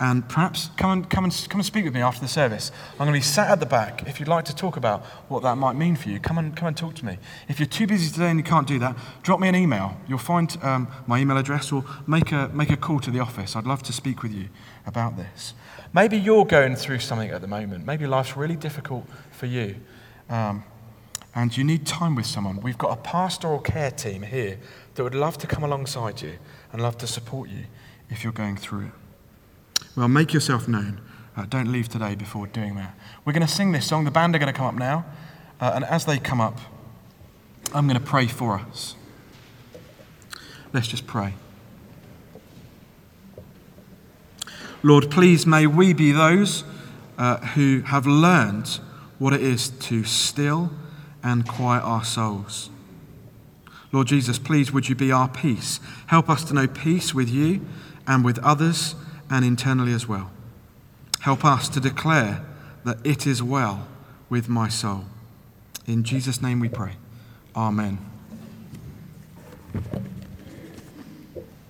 And 0.01 0.27
perhaps 0.27 0.71
come 0.77 0.89
and, 0.89 1.09
come, 1.11 1.25
and, 1.25 1.47
come 1.47 1.59
and 1.59 1.65
speak 1.65 1.85
with 1.85 1.93
me 1.93 2.01
after 2.01 2.21
the 2.21 2.27
service. 2.27 2.71
I'm 2.93 3.05
going 3.05 3.13
to 3.13 3.19
be 3.19 3.21
sat 3.21 3.51
at 3.51 3.59
the 3.59 3.67
back. 3.67 4.07
If 4.07 4.19
you'd 4.19 4.27
like 4.27 4.45
to 4.45 4.55
talk 4.55 4.75
about 4.75 5.05
what 5.29 5.43
that 5.43 5.57
might 5.57 5.75
mean 5.75 5.95
for 5.95 6.09
you, 6.09 6.19
come 6.19 6.39
and, 6.39 6.57
come 6.57 6.67
and 6.67 6.75
talk 6.75 6.95
to 6.95 7.05
me. 7.05 7.19
If 7.47 7.59
you're 7.59 7.67
too 7.67 7.85
busy 7.85 8.11
today 8.11 8.31
and 8.31 8.39
you 8.39 8.43
can't 8.43 8.67
do 8.67 8.79
that, 8.79 8.97
drop 9.21 9.39
me 9.39 9.47
an 9.47 9.53
email. 9.53 9.95
You'll 10.07 10.17
find 10.17 10.57
um, 10.63 10.87
my 11.05 11.19
email 11.19 11.37
address 11.37 11.71
or 11.71 11.85
make 12.07 12.31
a, 12.31 12.49
make 12.51 12.71
a 12.71 12.77
call 12.77 12.99
to 12.99 13.11
the 13.11 13.19
office. 13.19 13.55
I'd 13.55 13.67
love 13.67 13.83
to 13.83 13.93
speak 13.93 14.23
with 14.23 14.33
you 14.33 14.49
about 14.87 15.17
this. 15.17 15.53
Maybe 15.93 16.17
you're 16.17 16.45
going 16.45 16.75
through 16.75 16.97
something 16.97 17.29
at 17.29 17.41
the 17.41 17.47
moment. 17.47 17.85
Maybe 17.85 18.07
life's 18.07 18.35
really 18.35 18.55
difficult 18.55 19.05
for 19.29 19.45
you. 19.45 19.75
Um, 20.31 20.63
and 21.35 21.55
you 21.55 21.63
need 21.63 21.85
time 21.85 22.15
with 22.15 22.25
someone. 22.25 22.59
We've 22.59 22.77
got 22.77 22.97
a 22.97 23.01
pastoral 23.01 23.59
care 23.59 23.91
team 23.91 24.23
here 24.23 24.57
that 24.95 25.03
would 25.03 25.13
love 25.13 25.37
to 25.37 25.47
come 25.47 25.63
alongside 25.63 26.23
you 26.23 26.39
and 26.73 26.81
love 26.81 26.97
to 26.97 27.07
support 27.07 27.49
you 27.51 27.65
if 28.09 28.23
you're 28.23 28.33
going 28.33 28.57
through 28.57 28.87
it. 28.87 29.00
Well, 29.95 30.07
make 30.07 30.33
yourself 30.33 30.67
known. 30.67 31.01
Uh, 31.35 31.45
don't 31.45 31.71
leave 31.71 31.89
today 31.89 32.15
before 32.15 32.47
doing 32.47 32.75
that. 32.75 32.97
We're 33.25 33.33
going 33.33 33.45
to 33.45 33.53
sing 33.53 33.71
this 33.71 33.87
song. 33.87 34.05
The 34.05 34.11
band 34.11 34.35
are 34.35 34.39
going 34.39 34.51
to 34.51 34.57
come 34.57 34.67
up 34.67 34.75
now. 34.75 35.05
Uh, 35.59 35.71
and 35.75 35.83
as 35.85 36.05
they 36.05 36.17
come 36.17 36.39
up, 36.39 36.59
I'm 37.73 37.87
going 37.87 37.99
to 37.99 38.05
pray 38.05 38.27
for 38.27 38.55
us. 38.55 38.95
Let's 40.73 40.87
just 40.87 41.07
pray. 41.07 41.33
Lord, 44.83 45.11
please 45.11 45.45
may 45.45 45.67
we 45.67 45.93
be 45.93 46.11
those 46.11 46.63
uh, 47.17 47.37
who 47.37 47.81
have 47.81 48.07
learned 48.07 48.79
what 49.19 49.33
it 49.33 49.41
is 49.41 49.69
to 49.69 50.03
still 50.03 50.71
and 51.21 51.47
quiet 51.47 51.83
our 51.83 52.03
souls. 52.03 52.69
Lord 53.91 54.07
Jesus, 54.07 54.39
please 54.39 54.71
would 54.71 54.87
you 54.87 54.95
be 54.95 55.11
our 55.11 55.27
peace? 55.27 55.79
Help 56.07 56.29
us 56.29 56.43
to 56.45 56.53
know 56.53 56.67
peace 56.67 57.13
with 57.13 57.29
you 57.29 57.65
and 58.07 58.23
with 58.23 58.39
others 58.39 58.95
and 59.31 59.45
internally 59.45 59.93
as 59.93 60.07
well. 60.07 60.29
Help 61.21 61.45
us 61.45 61.69
to 61.69 61.79
declare 61.79 62.43
that 62.83 62.97
it 63.05 63.25
is 63.25 63.41
well 63.41 63.87
with 64.29 64.49
my 64.49 64.67
soul. 64.67 65.05
In 65.87 66.03
Jesus' 66.03 66.41
name 66.41 66.59
we 66.59 66.69
pray. 66.69 66.93
Amen. 67.55 67.97